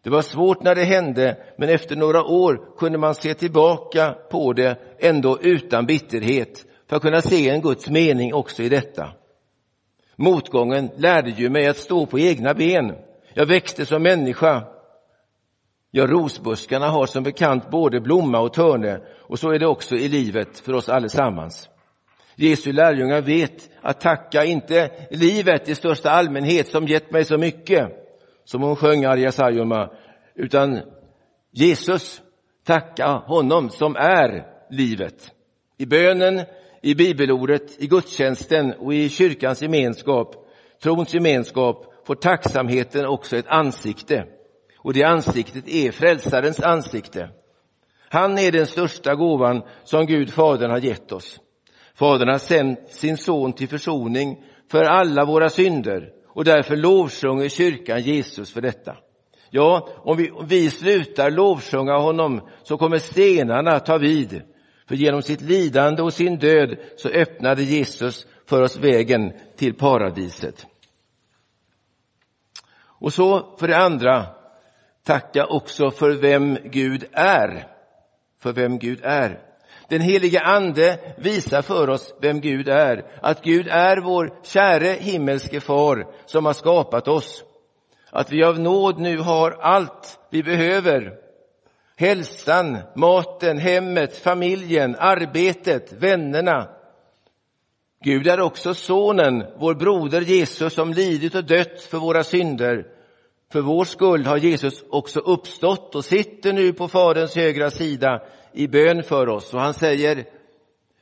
Det 0.04 0.10
var 0.10 0.22
svårt 0.22 0.64
när 0.64 0.76
det 0.76 0.84
hände, 0.84 1.38
men 1.58 1.70
efter 1.70 1.96
några 1.96 2.24
år 2.24 2.78
kunde 2.78 2.98
man 2.98 3.16
se 3.16 3.34
tillbaka 3.34 4.16
på 4.32 4.54
det 4.54 4.78
ändå 5.00 5.40
utan 5.42 5.86
bitterhet 5.86 6.66
för 6.90 6.96
att 6.96 7.02
kunna 7.02 7.22
se 7.22 7.50
en 7.50 7.62
Guds 7.62 7.90
mening 7.90 8.34
också 8.34 8.64
i 8.64 8.70
detta. 8.70 9.10
Motgången 10.16 10.90
lärde 10.98 11.30
ju 11.30 11.50
mig 11.50 11.68
att 11.68 11.78
stå 11.78 12.06
på 12.06 12.20
egna 12.20 12.54
ben. 12.54 12.96
Jag 13.34 13.46
växte 13.46 13.86
som 13.86 14.04
människa. 14.04 14.64
Ja, 15.92 16.08
rosbuskarna 16.08 16.88
har 16.90 17.06
som 17.06 17.24
bekant 17.24 17.70
både 17.72 18.02
blomma 18.02 18.40
och 18.40 18.54
törne 18.54 19.02
och 19.20 19.40
så 19.40 19.52
är 19.52 19.60
det 19.60 19.68
också 19.68 19.96
i 19.96 20.08
livet 20.10 20.60
för 20.60 20.74
oss 20.74 20.90
allesammans. 20.90 21.70
Jesu 22.36 22.72
lärjungar 22.72 23.22
vet 23.22 23.70
att 23.82 24.02
tacka 24.02 24.46
inte 24.46 24.92
livet 25.12 25.70
i 25.70 25.76
största 25.76 26.10
allmänhet 26.10 26.68
som 26.68 26.88
gett 26.88 27.12
mig 27.12 27.26
så 27.26 27.38
mycket, 27.38 27.90
som 28.44 28.62
hon 28.62 28.76
sjöng 28.76 29.06
Arja 29.06 29.32
Saijonmaa, 29.32 29.90
utan 30.36 30.80
Jesus, 31.52 32.22
tacka 32.66 33.08
honom 33.08 33.70
som 33.70 33.96
är 33.96 34.48
livet. 34.70 35.32
I 35.78 35.86
bönen, 35.86 36.42
i 36.82 36.96
bibelordet, 36.96 37.84
i 37.84 37.88
gudstjänsten 37.88 38.74
och 38.74 38.94
i 38.94 39.10
kyrkans 39.10 39.62
gemenskap 39.62 40.36
trons 40.84 41.14
gemenskap 41.14 41.93
får 42.08 42.16
tacksamheten 42.16 43.06
också 43.06 43.38
ett 43.38 43.48
ansikte. 43.48 44.26
Och 44.78 44.94
det 44.94 45.04
ansiktet 45.04 45.68
är 45.68 45.92
frälsarens 45.92 46.60
ansikte. 46.60 47.30
Han 48.10 48.38
är 48.38 48.52
den 48.52 48.68
största 48.68 49.16
gåvan 49.16 49.64
som 49.84 50.06
Gud 50.06 50.30
Fadern 50.34 50.72
har 50.72 50.78
gett 50.80 51.12
oss. 51.12 51.40
Fadern 51.96 52.30
har 52.30 52.38
sänt 52.38 52.80
sin 52.90 53.18
son 53.18 53.54
till 53.54 53.68
försoning 53.68 54.44
för 54.72 54.84
alla 54.84 55.26
våra 55.26 55.50
synder 55.50 56.10
och 56.28 56.46
därför 56.46 56.76
lovsjunger 56.76 57.50
kyrkan 57.50 58.02
Jesus 58.02 58.54
för 58.54 58.62
detta. 58.62 58.98
Ja, 59.50 59.90
om 59.98 60.18
vi, 60.18 60.32
om 60.32 60.48
vi 60.48 60.70
slutar 60.70 61.32
lovsjunga 61.32 61.98
honom 61.98 62.42
så 62.64 62.78
kommer 62.78 62.98
stenarna 62.98 63.80
ta 63.80 63.98
vid. 63.98 64.42
För 64.88 64.96
genom 64.96 65.22
sitt 65.22 65.42
lidande 65.42 66.02
och 66.02 66.14
sin 66.14 66.38
död 66.38 66.76
så 66.98 67.10
öppnade 67.10 67.64
Jesus 67.64 68.28
för 68.46 68.62
oss 68.62 68.78
vägen 68.78 69.34
till 69.58 69.74
paradiset. 69.74 70.66
Och 73.04 73.14
så 73.14 73.56
för 73.60 73.68
det 73.68 73.78
andra, 73.78 74.26
tacka 75.06 75.46
också 75.46 75.92
för 75.92 76.12
vem 76.12 76.58
Gud 76.64 77.06
är. 77.12 77.68
För 78.40 78.54
vem 78.54 78.80
Gud 78.80 79.00
är. 79.04 79.40
Den 79.90 80.02
helige 80.02 80.40
ande 80.40 81.00
visar 81.18 81.62
för 81.62 81.90
oss 81.90 82.16
vem 82.22 82.42
Gud 82.42 82.70
är. 82.70 83.06
Att 83.22 83.44
Gud 83.44 83.68
är 83.68 83.98
vår 83.98 84.34
käre 84.44 84.88
himmelske 84.88 85.60
far 85.60 86.08
som 86.26 86.46
har 86.46 86.54
skapat 86.54 87.08
oss. 87.08 87.44
Att 88.12 88.32
vi 88.32 88.44
av 88.44 88.60
nåd 88.60 89.00
nu 89.00 89.18
har 89.18 89.52
allt 89.52 90.20
vi 90.30 90.44
behöver. 90.44 91.14
Hälsan, 91.98 92.78
maten, 92.96 93.58
hemmet, 93.58 94.18
familjen, 94.18 94.96
arbetet, 95.00 95.94
vännerna. 95.94 96.70
Gud 98.04 98.28
är 98.28 98.40
också 98.40 98.74
sonen, 98.74 99.44
vår 99.58 99.74
broder 99.76 100.22
Jesus 100.22 100.74
som 100.74 100.94
lidit 100.94 101.36
och 101.36 101.46
dött 101.46 101.82
för 101.82 101.98
våra 101.98 102.24
synder. 102.24 102.93
För 103.54 103.62
vår 103.62 103.86
skull 103.86 104.26
har 104.26 104.38
Jesus 104.38 104.84
också 104.90 105.20
uppstått 105.20 105.96
och 105.96 106.06
sitter 106.06 106.54
nu 106.54 106.74
på 106.74 106.88
Faderns 106.88 107.36
högra 107.36 107.72
sida 107.72 108.22
i 108.54 108.68
bön 108.68 109.04
för 109.04 109.30
oss. 109.30 109.54
Och 109.54 109.62
han 109.62 109.74
säger, 109.74 110.26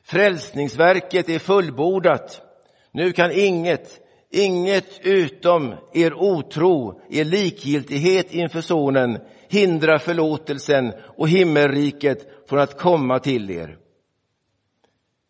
frälsningsverket 0.04 1.28
är 1.28 1.38
fullbordat. 1.38 2.42
Nu 2.90 3.12
kan 3.12 3.30
inget, 3.32 4.00
inget 4.30 5.00
utom 5.02 5.74
er 5.92 6.14
otro, 6.14 7.00
er 7.10 7.24
likgiltighet 7.24 8.34
inför 8.34 8.60
Sonen 8.60 9.18
hindra 9.48 9.98
förlåtelsen 9.98 10.92
och 11.16 11.28
himmelriket 11.28 12.48
från 12.48 12.58
att 12.58 12.78
komma 12.78 13.18
till 13.18 13.50
er. 13.50 13.78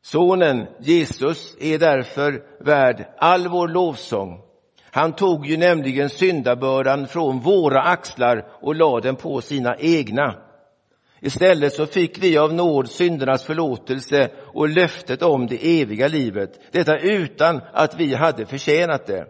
Sonen 0.03 0.67
Jesus 0.81 1.57
är 1.61 1.79
därför 1.79 2.45
värd 2.65 3.07
all 3.19 3.49
vår 3.49 3.69
lovsång. 3.69 4.52
Han 4.95 5.13
tog 5.13 5.47
ju 5.47 5.57
nämligen 5.57 6.11
syndabördan 6.11 7.07
från 7.07 7.41
våra 7.41 7.83
axlar 7.83 8.47
och 8.61 8.75
lade 8.75 9.09
den 9.09 9.17
på 9.17 9.41
sina 9.41 9.77
egna. 9.77 10.35
Istället 11.21 11.73
så 11.73 11.87
fick 11.87 12.23
vi 12.23 12.39
av 12.39 12.55
nåd 12.55 12.91
syndernas 12.91 13.45
förlåtelse 13.45 14.31
och 14.55 14.69
löftet 14.69 15.23
om 15.23 15.47
det 15.47 15.81
eviga 15.81 16.09
livet. 16.09 16.61
Detta 16.73 16.99
utan 16.99 17.61
att 17.73 18.01
vi 18.01 18.15
hade 18.15 18.47
förtjänat 18.47 19.07
det. 19.07 19.27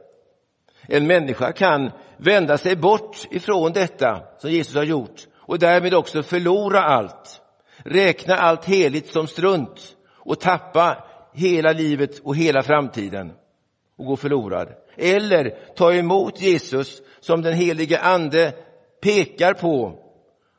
En 0.88 1.06
människa 1.06 1.52
kan 1.52 1.90
vända 2.16 2.58
sig 2.58 2.76
bort 2.76 3.16
ifrån 3.30 3.72
detta 3.72 4.22
som 4.38 4.50
Jesus 4.50 4.74
har 4.74 4.84
gjort 4.84 5.26
och 5.36 5.58
därmed 5.58 5.94
också 5.94 6.22
förlora 6.22 6.82
allt. 6.82 7.40
Räkna 7.76 8.36
allt 8.36 8.64
heligt 8.64 9.12
som 9.12 9.26
strunt 9.26 9.96
och 10.08 10.40
tappa 10.40 11.04
hela 11.34 11.72
livet 11.72 12.18
och 12.18 12.36
hela 12.36 12.62
framtiden 12.62 13.32
och 14.02 14.08
gå 14.08 14.16
förlorad. 14.16 14.68
Eller 14.96 15.74
ta 15.76 15.92
emot 15.92 16.40
Jesus 16.40 17.02
som 17.20 17.42
den 17.42 17.54
helige 17.54 17.98
ande 17.98 18.52
pekar 19.02 19.54
på. 19.54 19.98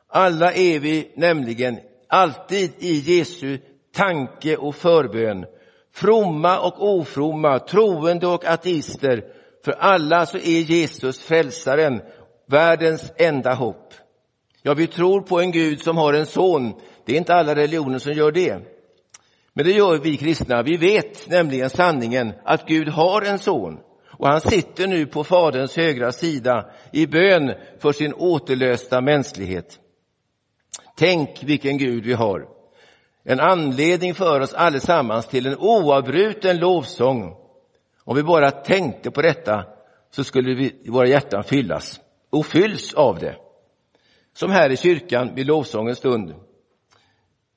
Alla 0.08 0.52
är 0.52 0.78
vi 0.78 1.12
nämligen 1.16 1.78
alltid 2.08 2.72
i 2.78 2.94
Jesu 2.98 3.58
tanke 3.94 4.56
och 4.56 4.74
förbön. 4.74 5.46
Fromma 5.92 6.58
och 6.58 6.94
ofromma, 6.98 7.58
troende 7.58 8.26
och 8.26 8.44
ateister. 8.44 9.24
För 9.64 9.72
alla 9.72 10.26
så 10.26 10.36
är 10.36 10.60
Jesus 10.60 11.20
frälsaren, 11.20 12.02
världens 12.46 13.12
enda 13.16 13.54
hopp. 13.54 13.94
Ja, 14.62 14.74
vi 14.74 14.86
tror 14.86 15.20
på 15.20 15.40
en 15.40 15.52
Gud 15.52 15.80
som 15.80 15.96
har 15.96 16.12
en 16.12 16.26
son. 16.26 16.74
Det 17.06 17.12
är 17.12 17.16
inte 17.16 17.34
alla 17.34 17.54
religioner 17.54 17.98
som 17.98 18.12
gör 18.12 18.32
det. 18.32 18.73
Men 19.54 19.64
det 19.64 19.72
gör 19.72 19.98
vi 19.98 20.16
kristna. 20.16 20.62
Vi 20.62 20.76
vet 20.76 21.30
nämligen 21.30 21.70
sanningen 21.70 22.32
att 22.44 22.66
Gud 22.66 22.88
har 22.88 23.22
en 23.22 23.38
son 23.38 23.78
och 24.18 24.28
han 24.28 24.40
sitter 24.40 24.86
nu 24.86 25.06
på 25.06 25.24
Faderns 25.24 25.76
högra 25.76 26.12
sida 26.12 26.70
i 26.92 27.06
bön 27.06 27.54
för 27.78 27.92
sin 27.92 28.14
återlösta 28.14 29.00
mänsklighet. 29.00 29.78
Tänk 30.96 31.42
vilken 31.42 31.78
Gud 31.78 32.04
vi 32.04 32.12
har. 32.12 32.48
En 33.24 33.40
anledning 33.40 34.14
för 34.14 34.40
oss 34.40 34.54
allesammans 34.54 35.28
till 35.28 35.46
en 35.46 35.56
oavbruten 35.58 36.58
lovsång. 36.58 37.36
Om 38.04 38.16
vi 38.16 38.22
bara 38.22 38.50
tänkte 38.50 39.10
på 39.10 39.22
detta 39.22 39.64
så 40.10 40.24
skulle 40.24 40.54
vi, 40.54 40.90
våra 40.90 41.06
hjärtan 41.06 41.44
fyllas 41.44 42.00
och 42.30 42.46
fylls 42.46 42.94
av 42.94 43.18
det. 43.18 43.36
Som 44.32 44.50
här 44.50 44.70
i 44.70 44.76
kyrkan 44.76 45.34
vid 45.34 45.46
lovsångens 45.46 45.98
stund. 45.98 46.34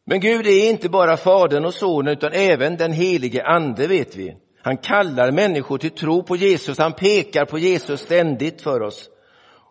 Men 0.10 0.20
Gud 0.20 0.48
är 0.48 0.70
inte 0.70 0.90
bara 0.90 1.18
Fadern 1.18 1.66
och 1.66 1.74
Sonen 1.74 2.14
utan 2.14 2.34
även 2.34 2.78
den 2.78 2.92
helige 2.92 3.44
Ande 3.44 3.88
vet 3.88 4.16
vi. 4.16 4.38
Han 4.62 4.78
kallar 4.78 5.32
människor 5.32 5.78
till 5.78 5.92
tro 5.92 6.24
på 6.24 6.36
Jesus, 6.36 6.78
han 6.78 6.94
pekar 6.94 7.46
på 7.46 7.58
Jesus 7.58 8.02
ständigt 8.02 8.62
för 8.62 8.82
oss. 8.82 9.10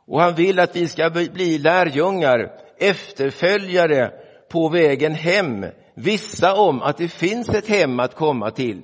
Och 0.06 0.20
han 0.20 0.34
vill 0.34 0.60
att 0.60 0.76
vi 0.76 0.88
ska 0.88 1.10
bli 1.10 1.58
lärjungar, 1.58 2.52
efterföljare 2.78 4.10
på 4.48 4.68
vägen 4.68 5.14
hem, 5.14 5.66
vissa 5.94 6.54
om 6.54 6.82
att 6.82 6.96
det 6.96 7.08
finns 7.08 7.48
ett 7.48 7.68
hem 7.68 8.00
att 8.00 8.14
komma 8.14 8.50
till. 8.50 8.82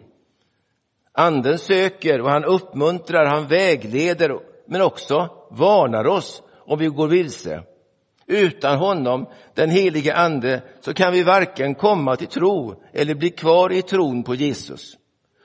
Anden 1.13 1.59
söker 1.59 2.21
och 2.21 2.31
han 2.31 2.45
uppmuntrar, 2.45 3.27
han 3.27 3.47
vägleder 3.47 4.39
men 4.69 4.83
också 4.83 5.29
varnar 5.51 6.07
oss 6.07 6.43
om 6.67 6.79
vi 6.79 6.87
går 6.87 7.09
vilse. 7.09 7.63
Utan 8.27 8.79
honom, 8.79 9.27
den 9.55 9.71
helige 9.71 10.15
Ande, 10.15 10.63
så 10.81 10.95
kan 10.95 11.13
vi 11.13 11.23
varken 11.23 11.75
komma 11.75 12.17
till 12.17 12.27
tro 12.27 12.83
eller 12.93 13.15
bli 13.15 13.31
kvar 13.31 13.73
i 13.73 13.83
tron 13.83 14.23
på 14.23 14.35
Jesus. 14.35 14.97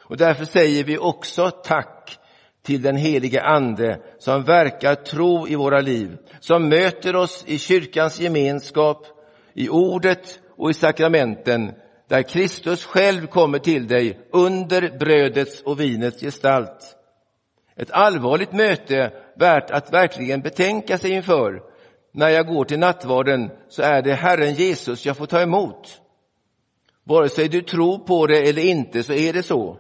Och 0.04 0.18
därför 0.18 0.46
säger 0.46 0.84
vi 0.84 0.98
också 0.98 1.52
tack 1.52 2.18
till 2.64 2.82
den 2.82 2.96
helige 2.96 3.42
Ande 3.42 4.02
som 4.20 4.44
verkar 4.44 4.96
tro 4.96 5.48
i 5.48 5.56
våra 5.56 5.82
liv, 5.82 6.18
som 6.40 6.70
möter 6.70 7.16
oss 7.16 7.44
i 7.48 7.58
kyrkans 7.58 8.20
gemenskap, 8.20 9.06
i 9.54 9.70
ordet 9.70 10.40
och 10.58 10.70
i 10.70 10.74
sakramenten, 10.74 11.72
där 12.08 12.22
Kristus 12.22 12.86
själv 12.86 13.28
kommer 13.28 13.60
till 13.60 13.88
dig 13.88 14.20
under 14.32 14.98
brödets 15.00 15.62
och 15.62 15.80
vinets 15.80 16.22
gestalt. 16.22 16.98
Ett 17.76 17.92
allvarligt 17.92 18.54
möte 18.54 19.12
värt 19.36 19.72
att 19.72 19.94
verkligen 19.94 20.42
betänka 20.42 20.98
sig 20.98 21.12
inför. 21.12 21.62
När 22.18 22.30
jag 22.30 22.48
går 22.48 22.66
till 22.66 22.80
nattvarden 22.80 23.52
så 23.70 23.82
är 23.82 24.02
det 24.02 24.14
Herren 24.14 24.54
Jesus 24.54 25.06
jag 25.06 25.18
får 25.18 25.26
ta 25.26 25.42
emot. 25.42 26.02
Vare 27.04 27.30
sig 27.30 27.48
du 27.48 27.62
tror 27.62 28.00
på 28.00 28.28
det 28.28 28.50
eller 28.50 28.62
inte 28.62 29.04
så 29.04 29.14
är 29.14 29.34
det 29.34 29.44
så. 29.44 29.78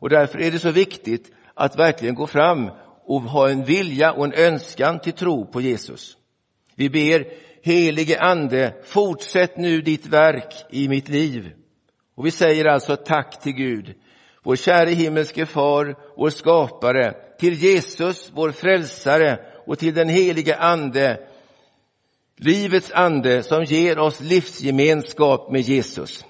Och 0.00 0.08
därför 0.08 0.40
är 0.40 0.50
det 0.50 0.58
så 0.58 0.70
viktigt 0.70 1.32
att 1.54 1.78
verkligen 1.78 2.14
gå 2.14 2.26
fram 2.26 2.70
och 3.04 3.22
ha 3.22 3.50
en 3.50 3.64
vilja 3.64 4.12
och 4.12 4.24
en 4.24 4.32
önskan 4.32 4.98
till 4.98 5.12
tro 5.12 5.46
på 5.46 5.60
Jesus. 5.60 6.16
Vi 6.74 6.90
ber, 6.90 7.26
helige 7.62 8.20
Ande, 8.20 8.74
fortsätt 8.84 9.56
nu 9.56 9.80
ditt 9.80 10.06
verk 10.06 10.54
i 10.70 10.88
mitt 10.88 11.08
liv. 11.08 11.52
Och 12.14 12.26
vi 12.26 12.30
säger 12.30 12.64
alltså 12.64 12.96
tack 12.96 13.40
till 13.40 13.52
Gud, 13.52 13.94
vår 14.42 14.56
käre 14.56 14.90
himmelske 14.90 15.46
far, 15.46 15.96
vår 16.16 16.30
skapare, 16.30 17.14
till 17.38 17.54
Jesus, 17.54 18.30
vår 18.34 18.50
frälsare 18.50 19.38
och 19.66 19.78
till 19.78 19.94
den 19.94 20.08
helige 20.08 20.56
Ande, 20.56 21.27
livets 22.38 22.90
ande 22.92 23.42
som 23.42 23.64
ger 23.64 23.98
oss 23.98 24.20
livsgemenskap 24.20 25.50
med 25.50 25.60
Jesus. 25.60 26.24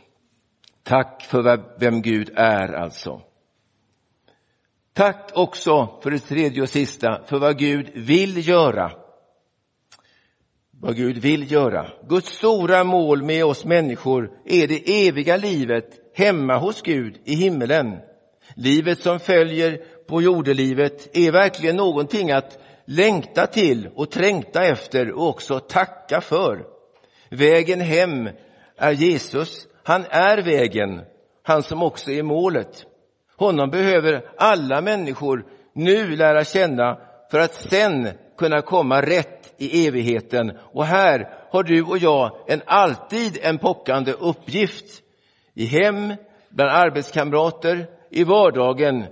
Tack 0.83 1.23
för 1.23 1.79
vem 1.81 2.03
Gud 2.03 2.31
är 2.35 2.73
alltså. 2.73 3.23
Tack 4.93 5.31
också 5.35 5.99
för 6.03 6.11
det 6.11 6.19
tredje 6.19 6.63
och 6.63 6.69
sista, 6.69 7.23
för 7.27 7.39
vad 7.39 7.59
Gud 7.59 7.91
vill 7.95 8.49
göra. 8.49 8.93
Vad 10.81 10.97
Gud 10.97 11.19
vill 11.19 11.53
göra. 11.53 11.91
Guds 12.09 12.29
stora 12.29 12.85
mål 12.85 13.23
med 13.23 13.45
oss 13.45 13.65
människor 13.65 14.31
är 14.45 14.69
det 14.69 15.07
eviga 15.09 15.37
livet 15.37 16.13
hemma 16.15 16.59
hos 16.59 16.83
Gud 16.83 17.21
i 17.25 17.35
himmelen. 17.35 17.99
Livet 18.57 18.99
som 18.99 19.21
följer 19.21 19.77
på 20.09 20.23
jordelivet 20.23 21.17
är 21.17 21.33
verkligen 21.33 21.77
någonting 21.77 22.31
att 22.31 22.59
längta 22.89 23.47
till 23.47 23.89
och 23.95 24.11
trängta 24.11 24.65
efter 24.65 25.13
och 25.13 25.29
också 25.29 25.61
tacka 25.61 26.21
för. 26.21 26.67
Vägen 27.31 27.81
hem 27.81 28.29
är 28.77 28.93
Jesus. 28.93 29.67
Han 29.83 30.05
är 30.11 30.43
vägen, 30.43 31.01
han 31.43 31.63
som 31.63 31.83
också 31.83 32.11
är 32.11 32.23
målet. 32.23 32.87
Honom 33.37 33.71
behöver 33.71 34.31
alla 34.37 34.81
människor 34.81 35.45
nu 35.73 36.17
lära 36.17 36.45
känna 36.45 36.99
för 37.31 37.39
att 37.39 37.55
sen 37.55 38.09
kunna 38.39 38.63
komma 38.63 39.03
rätt 39.03 39.55
i 39.59 39.87
evigheten. 39.87 40.59
Och 40.73 40.85
här 40.85 41.31
har 41.51 41.63
du 41.63 41.83
och 41.83 41.99
jag 41.99 42.31
en 42.47 42.63
alltid 42.67 43.39
en 43.43 43.59
pockande 43.59 44.13
uppgift. 44.13 45.03
I 45.55 45.65
hem, 45.65 46.15
bland 46.49 46.71
arbetskamrater, 46.71 47.87
i 48.11 48.25
vardagen, 48.25 49.05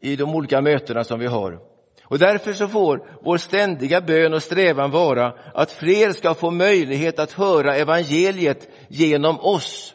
i 0.00 0.16
de 0.16 0.34
olika 0.34 0.60
mötena 0.60 1.04
som 1.04 1.20
vi 1.20 1.26
har. 1.26 1.73
Och 2.04 2.18
därför 2.18 2.52
så 2.52 2.68
får 2.68 3.08
vår 3.22 3.38
ständiga 3.38 4.00
bön 4.00 4.34
och 4.34 4.42
strävan 4.42 4.90
vara 4.90 5.34
att 5.54 5.72
fler 5.72 6.12
ska 6.12 6.34
få 6.34 6.50
möjlighet 6.50 7.18
att 7.18 7.32
höra 7.32 7.76
evangeliet 7.76 8.68
genom 8.88 9.40
oss. 9.40 9.94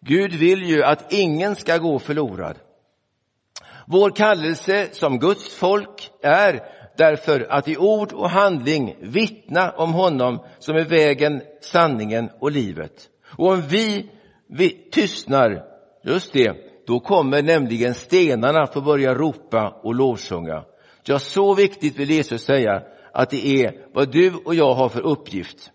Gud 0.00 0.34
vill 0.34 0.62
ju 0.62 0.82
att 0.82 1.12
ingen 1.12 1.56
ska 1.56 1.78
gå 1.78 1.98
förlorad. 1.98 2.58
Vår 3.86 4.10
kallelse 4.10 4.88
som 4.92 5.18
Guds 5.18 5.54
folk 5.54 6.10
är 6.22 6.60
därför 6.96 7.46
att 7.50 7.68
i 7.68 7.76
ord 7.76 8.12
och 8.12 8.30
handling 8.30 8.96
vittna 9.00 9.70
om 9.70 9.92
honom 9.92 10.44
som 10.58 10.76
är 10.76 10.84
vägen, 10.84 11.42
sanningen 11.60 12.30
och 12.40 12.50
livet. 12.50 13.08
Och 13.36 13.46
om 13.46 13.60
vi, 13.60 14.10
vi 14.48 14.70
tystnar, 14.90 15.64
just 16.04 16.32
det, 16.32 16.67
då 16.88 17.00
kommer 17.00 17.42
nämligen 17.42 17.94
stenarna 17.94 18.66
få 18.66 18.80
börja 18.80 19.14
ropa 19.14 19.80
och 19.82 19.94
lovsjunga. 19.94 20.64
Ja, 21.04 21.18
så 21.18 21.54
viktigt 21.54 21.98
vill 21.98 22.10
Jesus 22.10 22.42
säga 22.42 22.82
att 23.12 23.30
det 23.30 23.46
är 23.46 23.86
vad 23.94 24.12
du 24.12 24.34
och 24.34 24.54
jag 24.54 24.74
har 24.74 24.88
för 24.88 25.00
uppgift. 25.00 25.70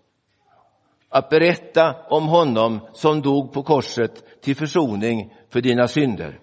Att 1.08 1.30
berätta 1.30 1.94
om 2.10 2.28
honom 2.28 2.80
som 2.92 3.22
dog 3.22 3.52
på 3.52 3.62
korset 3.62 4.42
till 4.42 4.56
försoning 4.56 5.34
för 5.50 5.60
dina 5.60 5.88
synder. 5.88 6.40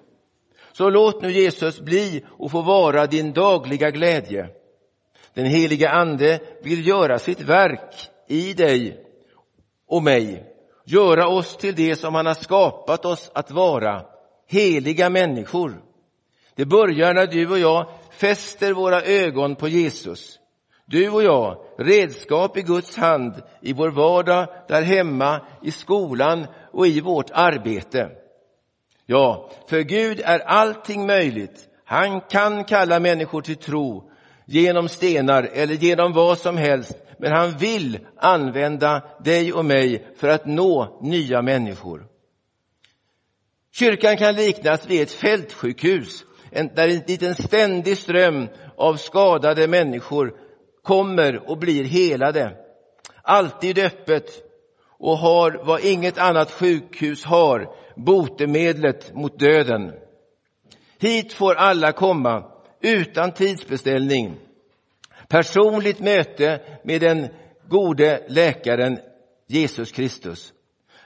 Så 0.72 0.90
låt 0.90 1.22
nu 1.22 1.32
Jesus 1.32 1.82
bli 1.82 2.24
och 2.30 2.52
få 2.52 2.62
vara 2.62 3.08
din 3.08 3.34
dagliga 3.34 3.92
glädje. 3.92 4.50
Den 5.34 5.46
heliga 5.46 5.90
Ande 5.90 6.40
vill 6.64 6.88
göra 6.88 7.20
sitt 7.20 7.42
verk 7.42 7.96
i 8.28 8.54
dig 8.54 9.06
och 9.88 10.04
mig, 10.04 10.44
göra 10.86 11.28
oss 11.28 11.58
till 11.58 11.76
det 11.76 11.96
som 11.96 12.16
han 12.16 12.26
har 12.26 12.34
skapat 12.34 13.06
oss 13.06 13.32
att 13.34 13.52
vara, 13.52 14.11
heliga 14.52 15.10
människor. 15.10 15.82
Det 16.56 16.66
börjar 16.66 17.14
när 17.14 17.28
du 17.28 17.50
och 17.50 17.60
jag 17.60 17.88
fäster 18.12 18.74
våra 18.74 19.02
ögon 19.02 19.56
på 19.56 19.68
Jesus. 19.68 20.40
Du 20.86 21.10
och 21.10 21.24
jag, 21.24 21.58
redskap 21.78 22.58
i 22.58 22.62
Guds 22.62 22.98
hand 22.98 23.34
i 23.62 23.74
vår 23.74 23.90
vardag, 23.90 24.48
där 24.68 24.82
hemma, 24.82 25.42
i 25.64 25.72
skolan 25.72 26.48
och 26.72 26.88
i 26.88 27.02
vårt 27.02 27.32
arbete. 27.32 28.10
Ja, 29.06 29.50
för 29.70 29.80
Gud 29.82 30.22
är 30.24 30.40
allting 30.40 31.08
möjligt. 31.08 31.68
Han 31.86 32.22
kan 32.22 32.64
kalla 32.64 33.00
människor 33.00 33.42
till 33.42 33.56
tro 33.56 34.12
genom 34.46 34.88
stenar 34.88 35.50
eller 35.54 35.76
genom 35.76 36.14
vad 36.14 36.38
som 36.38 36.58
helst. 36.58 36.98
Men 37.20 37.32
han 37.32 37.58
vill 37.58 38.00
använda 38.18 39.02
dig 39.24 39.54
och 39.54 39.66
mig 39.66 40.08
för 40.18 40.28
att 40.28 40.46
nå 40.46 41.00
nya 41.02 41.42
människor. 41.42 42.11
Kyrkan 43.74 44.18
kan 44.18 44.36
liknas 44.36 44.86
vid 44.88 45.02
ett 45.02 45.12
fältsjukhus 45.12 46.26
där 46.52 46.88
en 46.88 47.04
liten 47.08 47.36
ständig 47.36 47.98
ström 47.98 48.48
av 48.76 48.96
skadade 48.96 49.68
människor 49.68 50.34
kommer 50.84 51.50
och 51.50 51.58
blir 51.58 51.84
helade. 51.84 52.58
Alltid 53.22 53.80
öppet 53.80 54.30
och 55.00 55.18
har 55.18 55.62
vad 55.64 55.86
inget 55.86 56.18
annat 56.18 56.52
sjukhus 56.52 57.26
har, 57.26 57.76
botemedlet 57.96 59.16
mot 59.16 59.40
döden. 59.40 59.92
Hit 61.00 61.34
får 61.34 61.56
alla 61.56 61.92
komma 61.92 62.52
utan 62.82 63.32
tidsbeställning. 63.32 64.36
Personligt 65.28 66.00
möte 66.00 66.62
med 66.84 67.02
den 67.02 67.28
gode 67.68 68.24
läkaren 68.28 69.00
Jesus 69.48 69.92
Kristus. 69.92 70.54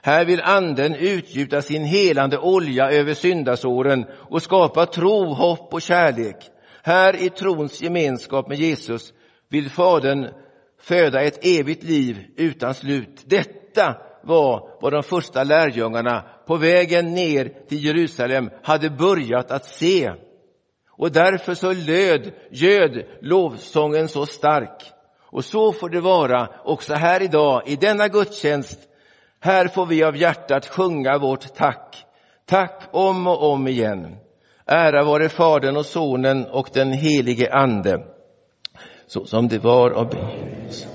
Här 0.06 0.24
vill 0.24 0.40
anden 0.40 0.94
utgjuta 0.94 1.62
sin 1.62 1.84
helande 1.84 2.38
olja 2.38 2.90
över 2.90 3.14
syndasåren 3.14 4.06
och 4.30 4.42
skapa 4.42 4.86
tro, 4.86 5.34
hopp 5.34 5.74
och 5.74 5.82
kärlek. 5.82 6.36
Här 6.82 7.22
i 7.22 7.30
trons 7.30 7.82
gemenskap 7.82 8.48
med 8.48 8.58
Jesus 8.58 9.12
vill 9.48 9.70
Fadern 9.70 10.28
föda 10.80 11.22
ett 11.22 11.46
evigt 11.46 11.82
liv 11.82 12.24
utan 12.36 12.74
slut. 12.74 13.22
Detta 13.24 13.94
var 14.22 14.68
vad 14.80 14.92
de 14.92 15.02
första 15.02 15.44
lärjungarna 15.44 16.24
på 16.46 16.56
vägen 16.56 17.14
ner 17.14 17.52
till 17.68 17.84
Jerusalem 17.84 18.50
hade 18.62 18.90
börjat 18.90 19.50
att 19.50 19.64
se. 19.64 20.12
Och 20.90 21.12
därför 21.12 21.54
så 21.54 21.72
löd, 21.72 22.32
göd 22.50 23.04
lovsången 23.20 24.08
så 24.08 24.26
stark. 24.26 24.82
Och 25.20 25.44
så 25.44 25.72
får 25.72 25.88
det 25.88 26.00
vara 26.00 26.48
också 26.64 26.94
här 26.94 27.22
idag 27.22 27.62
i 27.66 27.76
denna 27.76 28.08
gudstjänst. 28.08 28.78
Här 29.40 29.68
får 29.68 29.86
vi 29.86 30.04
av 30.04 30.16
hjärtat 30.16 30.66
sjunga 30.66 31.18
vårt 31.18 31.54
tack. 31.54 32.04
Tack 32.44 32.82
om 32.90 33.26
och 33.26 33.52
om 33.52 33.68
igen. 33.68 34.16
Ära 34.66 35.04
vare 35.04 35.28
Fadern 35.28 35.76
och 35.76 35.86
Sonen 35.86 36.46
och 36.46 36.70
den 36.72 36.92
helige 36.92 37.52
Ande. 37.52 38.06
Så 39.06 39.24
som 39.24 39.48
det 39.48 39.58
var 39.58 39.90
av 39.90 40.08
begynnelsen. 40.08 40.90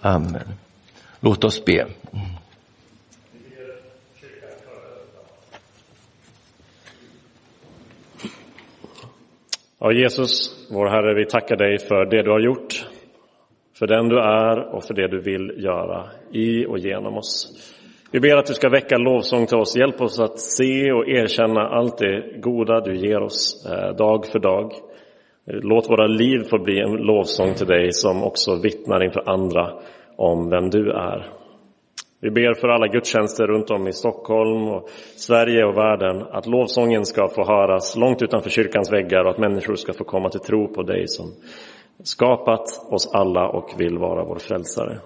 Amen. 0.00 0.54
Låt 1.20 1.44
oss 1.44 1.64
be. 1.64 1.86
Ja, 9.78 9.92
Jesus, 9.92 10.61
vår 10.72 10.86
Herre, 10.86 11.14
vi 11.14 11.24
tackar 11.24 11.56
dig 11.56 11.78
för 11.78 12.04
det 12.04 12.22
du 12.22 12.30
har 12.30 12.40
gjort, 12.40 12.86
för 13.78 13.86
den 13.86 14.08
du 14.08 14.18
är 14.18 14.74
och 14.74 14.84
för 14.84 14.94
det 14.94 15.08
du 15.08 15.20
vill 15.20 15.64
göra 15.64 16.04
i 16.30 16.66
och 16.66 16.78
genom 16.78 17.16
oss. 17.16 17.52
Vi 18.12 18.20
ber 18.20 18.36
att 18.36 18.46
du 18.46 18.54
ska 18.54 18.68
väcka 18.68 18.98
lovsång 18.98 19.46
till 19.46 19.56
oss. 19.56 19.76
Hjälp 19.76 20.00
oss 20.00 20.20
att 20.20 20.38
se 20.38 20.92
och 20.92 21.08
erkänna 21.08 21.60
allt 21.60 21.98
det 21.98 22.40
goda 22.40 22.80
du 22.80 22.96
ger 22.96 23.20
oss 23.20 23.66
eh, 23.70 23.96
dag 23.96 24.26
för 24.26 24.38
dag. 24.38 24.72
Låt 25.46 25.90
våra 25.90 26.06
liv 26.06 26.38
få 26.50 26.58
bli 26.58 26.80
en 26.80 26.92
lovsång 26.92 27.54
till 27.54 27.66
dig 27.66 27.92
som 27.92 28.24
också 28.24 28.60
vittnar 28.62 29.04
inför 29.04 29.30
andra 29.30 29.72
om 30.16 30.50
vem 30.50 30.70
du 30.70 30.90
är. 30.90 31.41
Vi 32.24 32.30
ber 32.30 32.54
för 32.54 32.68
alla 32.68 32.86
gudstjänster 32.86 33.46
runt 33.46 33.70
om 33.70 33.88
i 33.88 33.92
Stockholm, 33.92 34.68
och 34.68 34.88
Sverige 35.16 35.64
och 35.64 35.76
världen 35.76 36.22
att 36.30 36.46
lovsången 36.46 37.04
ska 37.04 37.28
få 37.28 37.44
höras 37.44 37.96
långt 37.96 38.22
utanför 38.22 38.50
kyrkans 38.50 38.92
väggar 38.92 39.24
och 39.24 39.30
att 39.30 39.38
människor 39.38 39.74
ska 39.74 39.92
få 39.92 40.04
komma 40.04 40.28
till 40.28 40.40
tro 40.40 40.68
på 40.68 40.82
dig 40.82 41.08
som 41.08 41.26
skapat 42.02 42.64
oss 42.90 43.14
alla 43.14 43.48
och 43.48 43.74
vill 43.78 43.98
vara 43.98 44.24
vår 44.24 44.36
frälsare. 44.36 44.98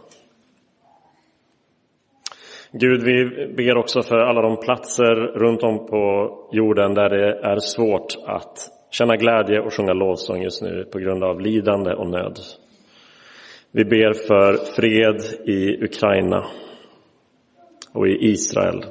Gud, 2.72 3.02
vi 3.02 3.46
ber 3.56 3.76
också 3.76 4.02
för 4.02 4.18
alla 4.18 4.42
de 4.42 4.56
platser 4.56 5.14
runt 5.14 5.62
om 5.62 5.86
på 5.86 6.30
jorden 6.52 6.94
där 6.94 7.08
det 7.08 7.38
är 7.38 7.58
svårt 7.58 8.16
att 8.26 8.58
känna 8.90 9.16
glädje 9.16 9.60
och 9.60 9.72
sjunga 9.72 9.92
lovsång 9.92 10.42
just 10.42 10.62
nu 10.62 10.84
på 10.92 10.98
grund 10.98 11.24
av 11.24 11.40
lidande 11.40 11.94
och 11.94 12.10
nöd. 12.10 12.38
Vi 13.72 13.84
ber 13.84 14.12
för 14.12 14.54
fred 14.76 15.20
i 15.44 15.84
Ukraina 15.84 16.46
och 17.96 18.08
i 18.08 18.16
Israel. 18.20 18.84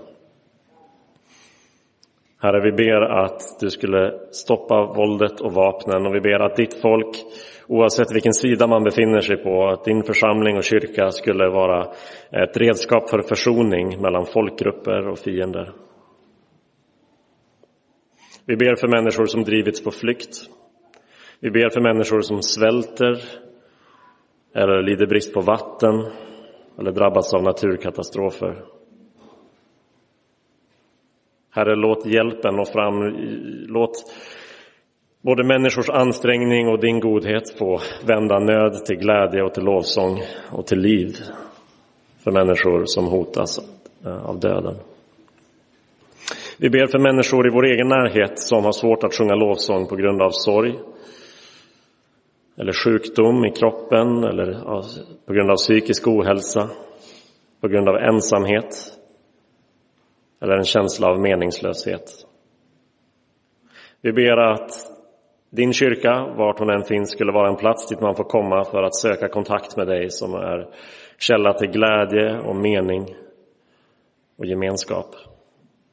Herre, 2.42 2.62
vi 2.62 2.72
ber 2.72 3.02
att 3.02 3.60
du 3.60 3.70
skulle 3.70 4.14
stoppa 4.32 4.94
våldet 4.96 5.42
och 5.42 5.54
vapnen 5.54 6.06
och 6.06 6.16
vi 6.16 6.22
ber 6.22 6.40
att 6.40 6.56
ditt 6.56 6.82
folk, 6.82 7.16
oavsett 7.68 8.16
vilken 8.16 8.34
sida 8.34 8.68
man 8.68 8.84
befinner 8.84 9.22
sig 9.22 9.38
på, 9.38 9.68
att 9.68 9.84
din 9.84 10.04
församling 10.04 10.58
och 10.58 10.64
kyrka 10.64 11.12
skulle 11.12 11.50
vara 11.50 11.88
ett 12.32 12.58
redskap 12.58 13.10
för 13.10 13.22
försoning 13.22 14.02
mellan 14.02 14.26
folkgrupper 14.26 15.08
och 15.08 15.20
fiender. 15.20 15.72
Vi 18.46 18.56
ber 18.56 18.76
för 18.76 18.88
människor 18.88 19.26
som 19.26 19.44
drivits 19.44 19.84
på 19.84 19.92
flykt. 19.92 20.38
Vi 21.40 21.52
ber 21.52 21.70
för 21.70 21.82
människor 21.82 22.22
som 22.22 22.42
svälter 22.42 23.22
eller 24.56 24.82
lider 24.82 25.08
brist 25.08 25.34
på 25.34 25.42
vatten 25.42 26.06
eller 26.80 26.92
drabbas 26.92 27.34
av 27.34 27.44
naturkatastrofer. 27.44 28.75
Herre, 31.56 31.76
låt 31.76 32.06
hjälpen 32.06 32.56
nå 32.56 32.66
fram. 32.66 33.16
Låt 33.68 34.14
både 35.22 35.44
människors 35.44 35.90
ansträngning 35.90 36.68
och 36.68 36.80
din 36.80 37.00
godhet 37.00 37.58
få 37.58 37.80
vända 38.06 38.40
nöd 38.40 38.86
till 38.86 38.96
glädje 38.96 39.44
och 39.44 39.54
till 39.54 39.64
lovsång 39.64 40.22
och 40.52 40.68
till 40.68 40.80
liv 40.80 41.16
för 42.24 42.32
människor 42.32 42.84
som 42.86 43.06
hotas 43.06 43.60
eh, 44.06 44.26
av 44.26 44.40
döden. 44.40 44.76
Vi 46.58 46.70
ber 46.70 46.88
för 46.88 47.00
människor 47.00 47.48
i 47.48 47.54
vår 47.54 47.66
egen 47.66 47.88
närhet 47.88 48.40
som 48.40 48.64
har 48.64 48.72
svårt 48.72 49.04
att 49.04 49.14
sjunga 49.14 49.36
lovsång 49.36 49.88
på 49.88 49.96
grund 49.96 50.22
av 50.22 50.30
sorg 50.32 50.76
eller 52.58 52.74
sjukdom 52.74 53.46
i 53.46 53.52
kroppen 53.52 54.24
eller 54.24 54.60
på 55.26 55.34
grund 55.34 55.52
av 55.52 55.56
psykisk 55.56 56.08
ohälsa, 56.08 56.70
på 57.62 57.68
grund 57.68 57.90
av 57.90 57.96
ensamhet 57.96 58.96
eller 60.42 60.58
en 60.58 60.64
känsla 60.64 61.08
av 61.08 61.20
meningslöshet. 61.20 62.12
Vi 64.02 64.12
ber 64.12 64.38
att 64.38 64.72
din 65.50 65.74
kyrka, 65.74 66.34
vart 66.38 66.60
hon 66.60 66.70
än 66.70 66.84
finns, 66.84 67.12
skulle 67.12 67.32
vara 67.32 67.50
en 67.50 67.56
plats 67.56 67.88
dit 67.88 68.02
man 68.02 68.16
får 68.16 68.24
komma 68.24 68.64
för 68.64 68.84
att 68.84 68.96
söka 68.96 69.28
kontakt 69.28 69.78
med 69.78 69.88
dig 69.88 70.10
som 70.10 70.34
är 70.34 70.68
källa 71.18 71.54
till 71.54 71.70
glädje 71.72 72.40
och 72.40 72.56
mening 72.56 73.16
och 74.38 74.46
gemenskap. 74.46 75.16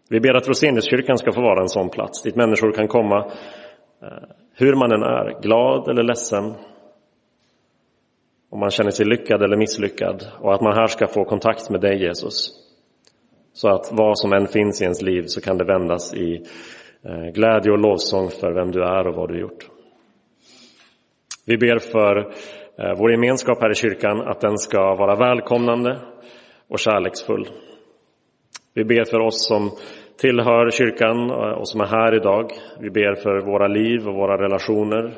Vi 0.09 0.21
ber 0.21 0.35
att 0.35 0.49
Roseniuskyrkan 0.49 1.19
ska 1.19 1.33
få 1.33 1.41
vara 1.41 1.61
en 1.61 1.69
sån 1.69 1.89
plats 1.89 2.23
dit 2.23 2.37
människor 2.37 2.73
kan 2.73 2.89
komma 2.89 3.19
eh, 4.03 4.29
hur 4.55 4.75
man 4.75 4.93
än 4.93 5.03
är, 5.03 5.41
glad 5.43 5.89
eller 5.89 6.03
ledsen, 6.03 6.55
om 8.51 8.61
man 8.61 8.71
känner 8.71 8.91
sig 8.91 9.07
lyckad 9.07 9.43
eller 9.43 9.57
misslyckad 9.57 10.27
och 10.41 10.55
att 10.55 10.61
man 10.61 10.77
här 10.77 10.87
ska 10.87 11.07
få 11.07 11.25
kontakt 11.25 11.71
med 11.71 11.81
dig 11.81 12.03
Jesus. 12.03 12.62
Så 13.53 13.69
att 13.69 13.89
vad 13.93 14.19
som 14.19 14.33
än 14.33 14.47
finns 14.47 14.81
i 14.81 14.85
ens 14.85 15.03
liv 15.03 15.23
så 15.27 15.41
kan 15.41 15.59
det 15.59 15.65
vändas 15.65 16.15
i 16.15 16.43
eh, 17.05 17.33
glädje 17.35 17.73
och 17.73 17.79
lovsång 17.79 18.31
för 18.31 18.53
vem 18.53 18.71
du 18.71 18.83
är 18.83 19.07
och 19.07 19.15
vad 19.15 19.29
du 19.29 19.41
gjort. 19.41 19.69
Vi 21.47 21.57
ber 21.57 21.79
för 21.79 22.19
eh, 22.79 22.95
vår 22.99 23.11
gemenskap 23.11 23.61
här 23.61 23.71
i 23.71 23.75
kyrkan 23.75 24.21
att 24.21 24.41
den 24.41 24.59
ska 24.59 24.95
vara 24.95 25.17
välkomnande 25.17 26.01
och 26.69 26.79
kärleksfull. 26.79 27.49
Vi 28.75 28.85
ber 28.85 29.05
för 29.05 29.21
oss 29.21 29.47
som 29.47 29.71
tillhör 30.17 30.71
kyrkan 30.71 31.31
eh, 31.31 31.59
och 31.59 31.69
som 31.69 31.81
är 31.81 31.87
här 31.87 32.17
idag. 32.17 32.51
Vi 32.81 32.91
ber 32.91 33.15
för 33.15 33.41
våra 33.41 33.69
liv 33.69 34.09
och 34.09 34.15
våra 34.15 34.43
relationer, 34.43 35.13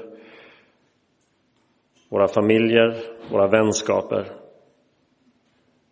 våra 2.10 2.28
familjer, 2.28 2.96
våra 3.30 3.48
vänskaper. 3.48 4.43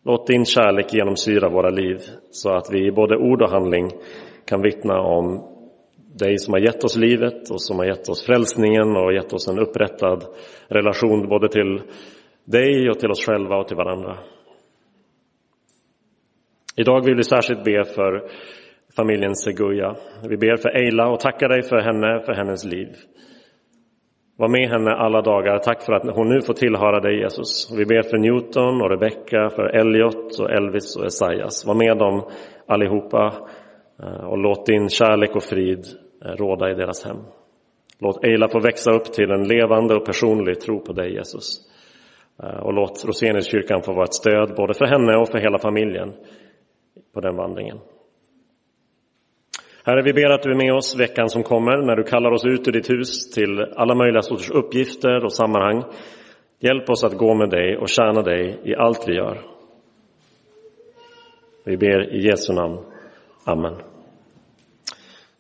Låt 0.05 0.27
din 0.27 0.45
kärlek 0.45 0.95
genomsyra 0.95 1.49
våra 1.49 1.71
liv 1.71 1.99
så 2.31 2.51
att 2.51 2.71
vi 2.73 2.87
i 2.87 2.93
både 2.93 3.17
ord 3.17 3.43
och 3.43 3.51
handling 3.51 3.91
kan 4.45 4.63
vittna 4.63 5.01
om 5.01 5.49
dig 6.19 6.39
som 6.39 6.53
har 6.53 6.61
gett 6.61 6.85
oss 6.85 6.97
livet 6.97 7.51
och 7.51 7.63
som 7.63 7.79
har 7.79 7.85
gett 7.85 8.09
oss 8.09 8.27
frälsningen 8.27 8.97
och 8.97 9.13
gett 9.13 9.33
oss 9.33 9.49
en 9.49 9.59
upprättad 9.59 10.25
relation 10.69 11.29
både 11.29 11.49
till 11.49 11.83
dig 12.45 12.91
och 12.91 12.99
till 12.99 13.11
oss 13.11 13.27
själva 13.27 13.57
och 13.57 13.69
till 13.69 13.77
varandra. 13.77 14.19
Idag 16.77 17.05
vill 17.05 17.17
vi 17.17 17.25
särskilt 17.25 17.65
be 17.65 17.85
för 17.85 18.31
familjen 18.97 19.37
Seguya. 19.37 19.97
Vi 20.29 20.37
ber 20.37 20.57
för 20.57 20.77
Eila 20.77 21.09
och 21.09 21.21
tackar 21.21 21.49
dig 21.49 21.63
för 21.63 21.81
henne, 21.81 22.21
för 22.21 22.33
hennes 22.33 22.65
liv. 22.65 22.89
Var 24.43 24.49
med 24.49 24.69
henne 24.69 24.91
alla 24.91 25.23
dagar. 25.23 25.59
Tack 25.59 25.83
för 25.83 25.93
att 25.93 26.17
hon 26.17 26.29
nu 26.29 26.41
får 26.43 26.55
tillhöra 26.55 27.01
dig 27.01 27.19
Jesus. 27.21 27.71
Vi 27.79 27.85
ber 27.85 28.03
för 28.03 28.19
Newton 28.19 28.83
och 28.83 28.91
Rebecca, 28.91 29.51
för 29.51 29.63
Elliot 29.63 30.41
och 30.41 30.51
Elvis 30.51 30.97
och 30.97 31.07
Esaias. 31.07 31.67
Var 31.67 31.75
med 31.75 31.99
dem 31.99 32.23
allihopa 32.67 33.35
eh, 34.03 34.25
och 34.25 34.39
låt 34.39 34.67
din 34.67 34.89
kärlek 34.89 35.37
och 35.37 35.43
frid 35.43 35.87
eh, 36.25 36.29
råda 36.29 36.71
i 36.71 36.75
deras 36.75 37.05
hem. 37.05 37.17
Låt 37.99 38.25
Eila 38.25 38.49
få 38.49 38.61
växa 38.61 38.93
upp 38.93 39.05
till 39.05 39.31
en 39.31 39.49
levande 39.49 39.95
och 39.95 40.07
personlig 40.07 40.61
tro 40.61 40.81
på 40.81 40.93
dig 40.93 41.15
Jesus. 41.15 41.61
Eh, 42.43 42.61
och 42.63 42.73
låt 42.73 43.05
Roseniuskyrkan 43.05 43.83
få 43.83 43.93
vara 43.93 44.05
ett 44.05 44.15
stöd 44.15 44.55
både 44.57 44.75
för 44.75 44.87
henne 44.87 45.17
och 45.17 45.29
för 45.29 45.39
hela 45.39 45.59
familjen 45.59 46.13
på 47.15 47.21
den 47.21 47.37
vandringen. 47.37 47.79
Herre, 49.85 50.03
vi 50.03 50.13
ber 50.13 50.31
att 50.31 50.43
du 50.43 50.51
är 50.51 50.65
med 50.65 50.75
oss 50.75 51.01
veckan 51.01 51.29
som 51.29 51.43
kommer 51.43 51.77
när 51.77 51.97
du 51.97 52.03
kallar 52.03 52.31
oss 52.31 52.45
ut 52.45 52.69
ur 52.69 52.73
ditt 52.73 52.91
hus 52.91 53.31
till 53.31 53.61
alla 53.77 53.95
möjliga 53.95 54.23
sorters 54.23 54.51
uppgifter 54.51 55.25
och 55.25 55.33
sammanhang. 55.33 55.85
Hjälp 56.61 56.91
oss 56.91 57.05
att 57.05 57.19
gå 57.19 57.35
med 57.35 57.51
dig 57.51 57.77
och 57.77 57.89
tjäna 57.89 58.23
dig 58.23 58.61
i 58.65 58.75
allt 58.75 59.09
vi 59.09 59.15
gör. 59.15 59.39
Vi 61.65 61.77
ber 61.77 62.15
i 62.15 62.27
Jesu 62.29 62.53
namn. 62.53 62.79
Amen. 63.45 63.75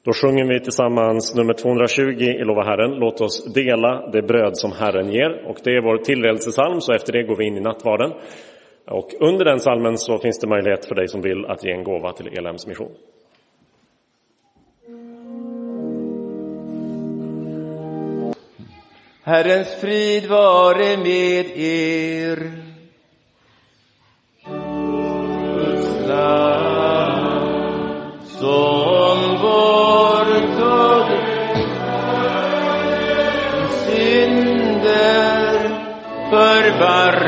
Då 0.04 0.12
sjunger 0.12 0.44
vi 0.44 0.60
tillsammans 0.60 1.34
nummer 1.34 1.54
220 1.54 2.02
i 2.22 2.44
Lova 2.44 2.62
Herren. 2.62 2.90
Låt 2.90 3.20
oss 3.20 3.54
dela 3.54 4.10
det 4.12 4.22
bröd 4.22 4.56
som 4.56 4.72
Herren 4.72 5.12
ger. 5.12 5.44
Och 5.48 5.56
det 5.64 5.70
är 5.70 5.82
vår 5.82 5.96
tillredelsesalm, 5.96 6.80
så 6.80 6.92
efter 6.92 7.12
det 7.12 7.22
går 7.22 7.36
vi 7.36 7.46
in 7.46 7.56
i 7.56 7.60
nattvarden. 7.60 8.12
Och 8.86 9.08
under 9.20 9.44
den 9.44 9.60
salmen 9.60 9.98
så 9.98 10.18
finns 10.18 10.38
det 10.38 10.48
möjlighet 10.48 10.84
för 10.86 10.94
dig 10.94 11.08
som 11.08 11.20
vill 11.20 11.46
att 11.46 11.64
ge 11.64 11.72
en 11.72 11.84
gåva 11.84 12.12
till 12.12 12.38
ELMs 12.38 12.66
mission. 12.66 12.92
Herrens 19.24 19.74
frid 19.78 20.24
vare 20.26 20.96
med 20.98 21.52
er. 21.54 22.40
Guds 24.46 25.90
lam 26.08 27.28
som 28.26 29.20
borttar 29.44 31.06
synder 33.84 35.70
förbarma 36.30 37.21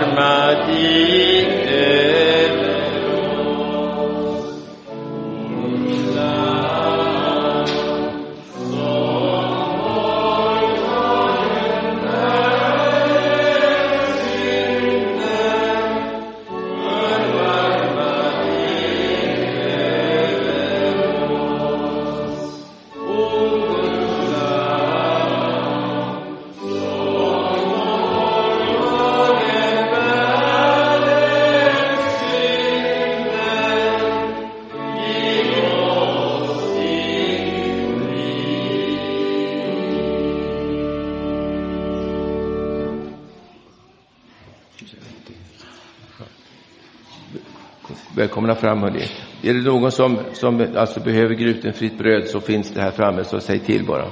Välkomna 48.44 48.60
fram 48.60 48.82
hörni. 48.82 49.04
Är 49.42 49.54
det 49.54 49.60
någon 49.60 49.92
som, 49.92 50.18
som 50.32 50.66
alltså 50.76 51.00
behöver 51.00 51.34
glutenfritt 51.34 51.98
bröd 51.98 52.28
så 52.28 52.40
finns 52.40 52.70
det 52.70 52.80
här 52.80 52.90
framme, 52.90 53.24
så 53.24 53.40
säg 53.40 53.58
till 53.58 53.86
bara. 53.86 54.10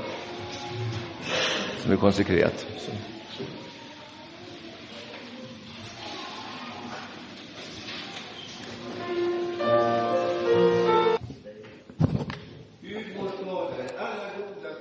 Som 1.79 1.93
är 1.93 1.97
konsekrerat. 1.97 2.67
Så. 2.79 2.93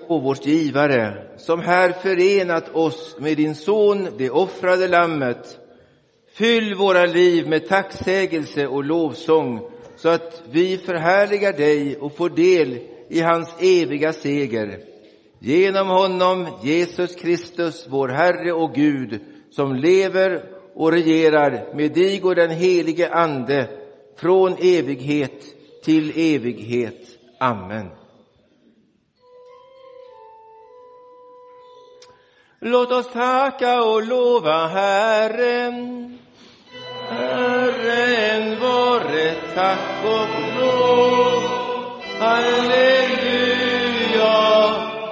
gåvors 0.08 0.46
givare, 0.46 1.14
som 1.38 1.62
här 1.62 1.92
förenat 1.92 2.76
oss 2.76 3.16
med 3.20 3.38
din 3.38 3.56
son, 3.56 4.08
det 4.18 4.30
offrade 4.30 4.88
lammet. 4.88 5.61
Fyll 6.42 6.76
våra 6.76 7.06
liv 7.06 7.48
med 7.48 7.68
tacksägelse 7.68 8.68
och 8.68 8.84
lovsång 8.84 9.70
så 9.96 10.10
att 10.10 10.44
vi 10.52 10.78
förhärligar 10.78 11.54
dig 11.54 11.98
och 11.98 12.16
får 12.18 12.30
del 12.30 12.80
i 13.10 13.22
hans 13.22 13.56
eviga 13.60 14.14
seger. 14.14 14.80
Genom 15.40 15.88
honom, 15.88 16.48
Jesus 16.64 17.16
Kristus, 17.16 17.86
vår 17.90 18.08
Herre 18.08 18.54
och 18.54 18.74
Gud, 18.74 19.22
som 19.52 19.76
lever 19.76 20.44
och 20.76 20.92
regerar 20.92 21.76
med 21.76 21.94
dig 21.94 22.22
och 22.24 22.36
den 22.36 22.52
helige 22.52 23.14
Ande 23.14 23.70
från 24.18 24.56
evighet 24.60 25.44
till 25.84 26.10
evighet. 26.10 27.08
Amen. 27.40 27.90
Låt 32.60 32.92
oss 32.92 33.12
tacka 33.12 33.84
och 33.84 34.08
lova 34.08 34.68
Herren. 34.68 36.18
Herren 37.12 38.60
vare 38.60 39.36
tack 39.56 40.06
och 40.06 40.28
lov. 40.60 41.44
Halleluja, 42.20 43.52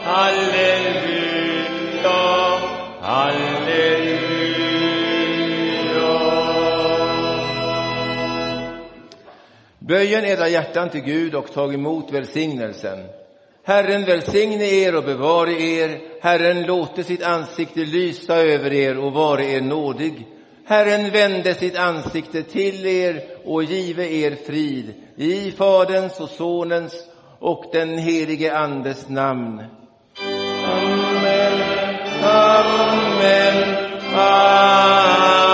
halleluja, 0.02 1.40
halleluja. 3.02 4.40
Böjen 9.80 10.26
edra 10.26 10.48
hjärtan 10.48 10.90
till 10.90 11.02
Gud 11.02 11.36
och 11.36 11.54
tag 11.54 11.74
emot 11.74 12.12
välsignelsen. 12.12 13.00
Herren 13.64 14.06
välsigne 14.06 14.66
er 14.66 14.96
och 14.96 15.04
bevare 15.04 15.62
er. 15.62 16.00
Herren 16.22 16.64
låte 16.64 17.04
sitt 17.04 17.24
ansikte 17.24 17.80
lysa 17.80 18.36
över 18.36 18.74
er 18.74 18.98
och 18.98 19.14
vare 19.14 19.46
er 19.46 19.62
nådig. 19.62 20.28
Herren 20.70 21.12
vände 21.12 21.56
sitt 21.56 21.78
ansikte 21.78 22.44
till 22.44 22.86
er 22.86 23.22
och 23.46 23.64
give 23.64 24.10
er 24.10 24.36
frid. 24.48 24.94
i 25.16 25.52
Faderns 25.52 26.20
och 26.20 26.30
Sonens 26.30 26.94
och 27.40 27.66
den 27.72 27.98
helige 27.98 28.58
Andes 28.58 29.10
namn. 29.10 29.64
Amen, 30.66 31.62
amen, 32.24 33.76
amen. 34.16 35.49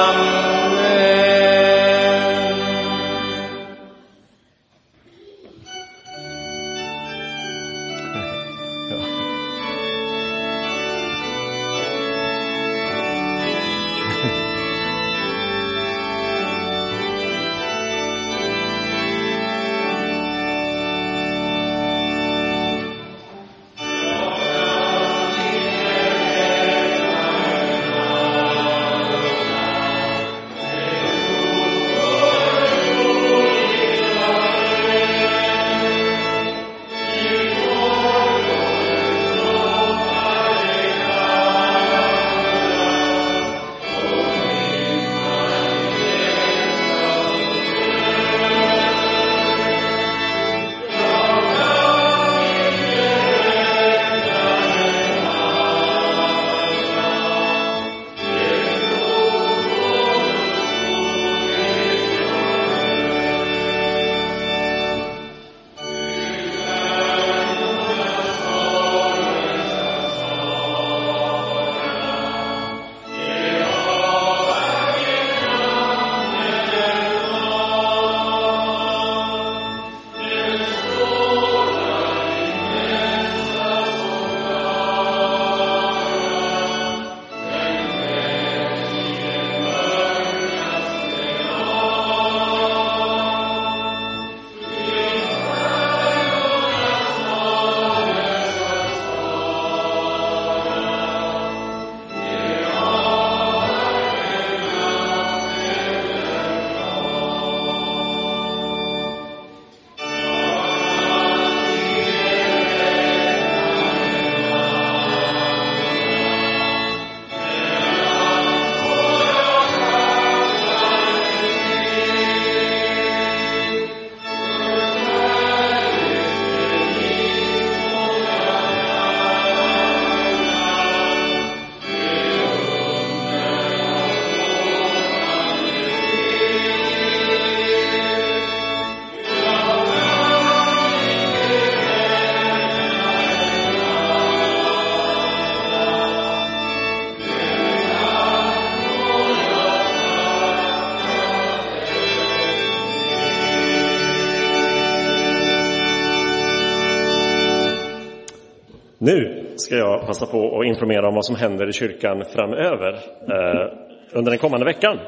Passa 160.06 160.26
på 160.26 160.60
att 160.60 160.66
informera 160.66 161.08
om 161.08 161.16
vad 161.16 161.26
som 161.26 161.36
händer 161.36 161.70
i 161.70 161.74
kyrkan 161.74 162.24
framöver 162.36 162.94
eh, 163.30 163.74
under 164.14 164.32
den 164.32 164.40
kommande 164.40 164.66
veckan. 164.66 165.00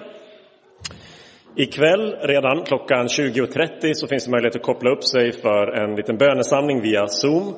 Ikväll 1.55 2.15
redan 2.21 2.63
klockan 2.63 3.07
20.30 3.07 3.93
så 3.93 4.07
finns 4.07 4.25
det 4.25 4.31
möjlighet 4.31 4.55
att 4.55 4.61
koppla 4.61 4.91
upp 4.91 5.03
sig 5.03 5.31
för 5.31 5.67
en 5.67 5.95
liten 5.95 6.17
bönesamling 6.17 6.81
via 6.81 7.07
Zoom. 7.07 7.53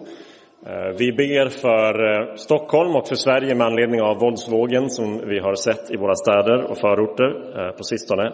Eh, 0.66 0.98
vi 0.98 1.12
ber 1.12 1.50
för 1.50 1.94
eh, 2.12 2.36
Stockholm 2.36 2.96
och 2.96 3.08
för 3.08 3.16
Sverige 3.16 3.56
med 3.56 3.68
anledning 3.68 4.02
av 4.02 4.20
våldsvågen 4.20 4.90
som 4.90 5.22
vi 5.28 5.40
har 5.40 5.56
sett 5.56 5.92
i 5.92 5.98
våra 5.98 6.16
städer 6.16 6.64
och 6.64 6.78
förorter 6.78 7.30
eh, 7.60 7.72
på 7.78 7.84
sistone. 7.84 8.34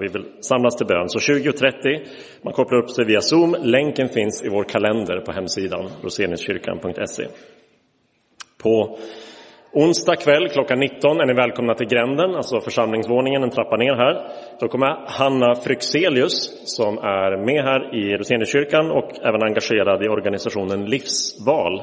Vi 0.00 0.08
vill 0.12 0.24
samlas 0.40 0.76
till 0.76 0.86
bön. 0.86 1.08
Så 1.08 1.18
20.30, 1.18 2.06
man 2.42 2.52
kopplar 2.52 2.78
upp 2.78 2.90
sig 2.90 3.04
via 3.04 3.20
Zoom. 3.20 3.56
Länken 3.62 4.08
finns 4.08 4.44
i 4.44 4.48
vår 4.48 4.64
kalender 4.64 5.20
på 5.20 5.32
hemsidan 5.32 5.88
roseniuskyrkan.se. 6.02 7.24
På 8.62 8.98
onsdag 9.72 10.16
kväll 10.16 10.48
klockan 10.48 10.80
19 10.80 11.20
är 11.20 11.26
ni 11.26 11.34
välkomna 11.34 11.74
till 11.74 11.86
gränden, 11.86 12.34
alltså 12.34 12.60
församlingsvåningen 12.60 13.42
en 13.42 13.50
trappa 13.50 13.76
ner 13.76 13.94
här. 13.94 14.28
Då 14.60 14.68
kommer 14.68 15.06
Hanna 15.06 15.54
Fryxelius 15.54 16.62
som 16.64 16.98
är 16.98 17.36
med 17.36 17.64
här 17.64 17.94
i 17.94 18.16
Roseniuskyrkan 18.16 18.90
och 18.90 19.10
även 19.22 19.42
engagerad 19.42 20.04
i 20.04 20.08
organisationen 20.08 20.84
Livsval 20.84 21.82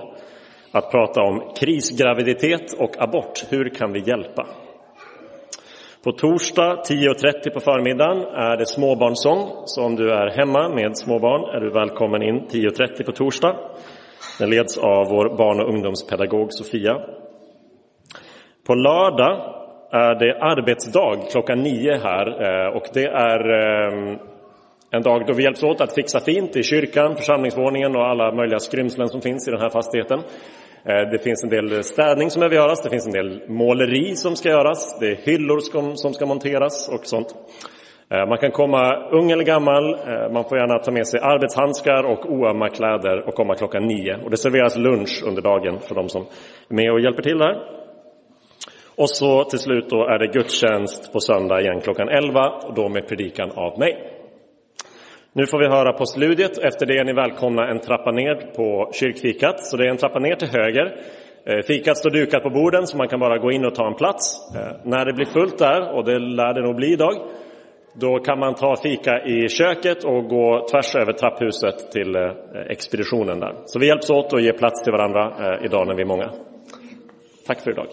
att 0.72 0.92
prata 0.92 1.22
om 1.22 1.54
krisgraviditet 1.60 2.74
och 2.80 3.02
abort. 3.02 3.46
Hur 3.50 3.70
kan 3.70 3.94
vi 3.94 4.00
hjälpa? 4.00 4.48
På 6.04 6.12
torsdag 6.12 6.82
10.30 6.90 7.54
på 7.54 7.60
förmiddagen 7.60 8.18
är 8.18 8.58
det 8.58 8.66
småbarnsång. 8.66 9.50
Så 9.66 9.84
om 9.84 9.96
du 9.96 10.12
är 10.12 10.28
hemma 10.28 10.70
med 10.70 10.98
småbarn 10.98 11.56
är 11.56 11.60
du 11.60 11.70
välkommen 11.70 12.24
in 12.24 12.40
10.30 12.40 13.06
på 13.06 13.12
torsdag. 13.12 13.56
Den 14.40 14.50
leds 14.50 14.78
av 14.78 15.08
vår 15.10 15.38
barn 15.38 15.60
och 15.60 15.70
ungdomspedagog 15.70 16.54
Sofia. 16.54 16.94
På 18.68 18.76
lördag 18.76 19.54
är 19.92 20.16
det 20.16 20.40
arbetsdag 20.42 21.32
klockan 21.32 21.60
nio 21.60 21.98
här 21.98 22.28
eh, 22.28 22.76
och 22.76 22.84
det 22.94 23.06
är 23.06 23.40
eh, 23.50 24.18
en 24.92 25.02
dag 25.02 25.26
då 25.28 25.34
vi 25.34 25.44
hjälps 25.44 25.64
åt 25.64 25.82
att 25.82 25.96
fixa 25.96 26.20
fint 26.20 26.56
i 26.56 26.64
kyrkan, 26.64 27.16
församlingsvåningen 27.16 27.96
och 27.96 28.08
alla 28.08 28.36
möjliga 28.36 28.60
skrymslen 28.60 29.10
som 29.10 29.22
finns 29.22 29.48
i 29.48 29.52
den 29.52 29.62
här 29.62 29.70
fastigheten. 29.70 30.20
Eh, 30.86 31.10
det 31.12 31.24
finns 31.24 31.44
en 31.44 31.50
del 31.50 31.84
städning 31.84 32.30
som 32.30 32.40
behöver 32.40 32.56
göras, 32.56 32.84
det 32.84 32.90
finns 32.90 33.08
en 33.08 33.14
del 33.14 33.50
måleri 33.50 34.16
som 34.16 34.36
ska 34.36 34.50
göras, 34.50 35.00
det 35.00 35.08
är 35.08 35.16
hyllor 35.16 35.60
som 35.96 36.14
ska 36.14 36.26
monteras 36.26 36.90
och 36.90 37.06
sånt. 37.06 37.36
Eh, 38.10 38.28
man 38.30 38.38
kan 38.38 38.52
komma 38.52 39.10
ung 39.12 39.32
eller 39.32 39.44
gammal, 39.44 39.94
eh, 39.94 40.32
man 40.32 40.44
får 40.44 40.58
gärna 40.58 40.80
ta 40.80 40.92
med 40.92 41.08
sig 41.08 41.20
arbetshandskar 41.20 42.04
och 42.04 42.32
oömma 42.32 42.70
kläder 42.70 43.28
och 43.28 43.34
komma 43.34 43.56
klockan 43.56 43.88
nio. 43.88 44.18
Och 44.24 44.30
det 44.30 44.38
serveras 44.38 44.78
lunch 44.78 45.24
under 45.28 45.42
dagen 45.42 45.80
för 45.80 45.96
de 45.96 46.10
som 46.10 46.22
är 46.70 46.76
med 46.76 46.92
och 46.92 47.00
hjälper 47.00 47.24
till 47.24 47.38
där. 47.38 47.56
Och 48.98 49.10
så 49.10 49.44
till 49.44 49.60
slut 49.60 49.90
då 49.90 50.08
är 50.08 50.20
det 50.20 50.28
gudstjänst 50.28 51.14
på 51.14 51.20
söndag 51.20 51.62
igen 51.62 51.82
klockan 51.82 52.10
11 52.10 52.50
och 52.50 52.74
då 52.74 52.90
med 52.90 53.08
predikan 53.08 53.52
av 53.52 53.80
mig. 53.80 54.10
Nu 55.34 55.46
får 55.46 55.60
vi 55.60 55.68
höra 55.68 55.94
postludiet. 55.94 56.58
Efter 56.58 56.86
det 56.86 56.98
är 56.98 57.04
ni 57.04 57.14
välkomna 57.14 57.68
en 57.68 57.80
trappa 57.80 58.12
ner 58.12 58.36
på 58.56 58.92
kyrkfikat. 58.94 59.60
Så 59.60 59.78
det 59.78 59.86
är 59.86 59.90
en 59.90 59.98
trappa 59.98 60.20
ner 60.20 60.36
till 60.36 60.48
höger. 60.48 60.96
Eh, 61.46 61.62
fikat 61.68 61.98
står 61.98 62.10
dukat 62.10 62.44
på 62.44 62.50
borden 62.50 62.88
så 62.88 62.98
man 62.98 63.08
kan 63.08 63.20
bara 63.20 63.38
gå 63.38 63.52
in 63.52 63.66
och 63.66 63.76
ta 63.76 63.88
en 63.88 63.96
plats. 63.96 64.54
När 64.84 65.06
det 65.06 65.14
blir 65.14 65.26
fullt 65.26 65.58
där, 65.58 65.96
och 65.96 66.06
det 66.06 66.20
lär 66.20 66.54
det 66.54 66.62
nog 66.62 66.76
bli 66.76 66.94
idag, 66.94 67.16
då 67.94 68.20
kan 68.20 68.40
man 68.40 68.56
ta 68.56 68.76
fika 68.76 69.26
i 69.26 69.50
köket 69.50 70.04
och 70.04 70.24
gå 70.28 70.68
tvärs 70.72 70.96
över 70.96 71.14
trapphuset 71.14 71.92
till 71.92 72.16
eh, 72.16 72.32
expeditionen 72.70 73.40
där. 73.40 73.56
Så 73.66 73.80
vi 73.80 73.88
hjälps 73.88 74.10
åt 74.10 74.34
och 74.34 74.42
ger 74.42 74.54
plats 74.54 74.84
till 74.84 74.92
varandra 74.92 75.24
eh, 75.40 75.66
idag 75.66 75.88
när 75.88 75.96
vi 75.96 76.02
är 76.02 76.08
många. 76.08 76.32
Tack 77.48 77.62
för 77.62 77.72
idag. 77.72 77.88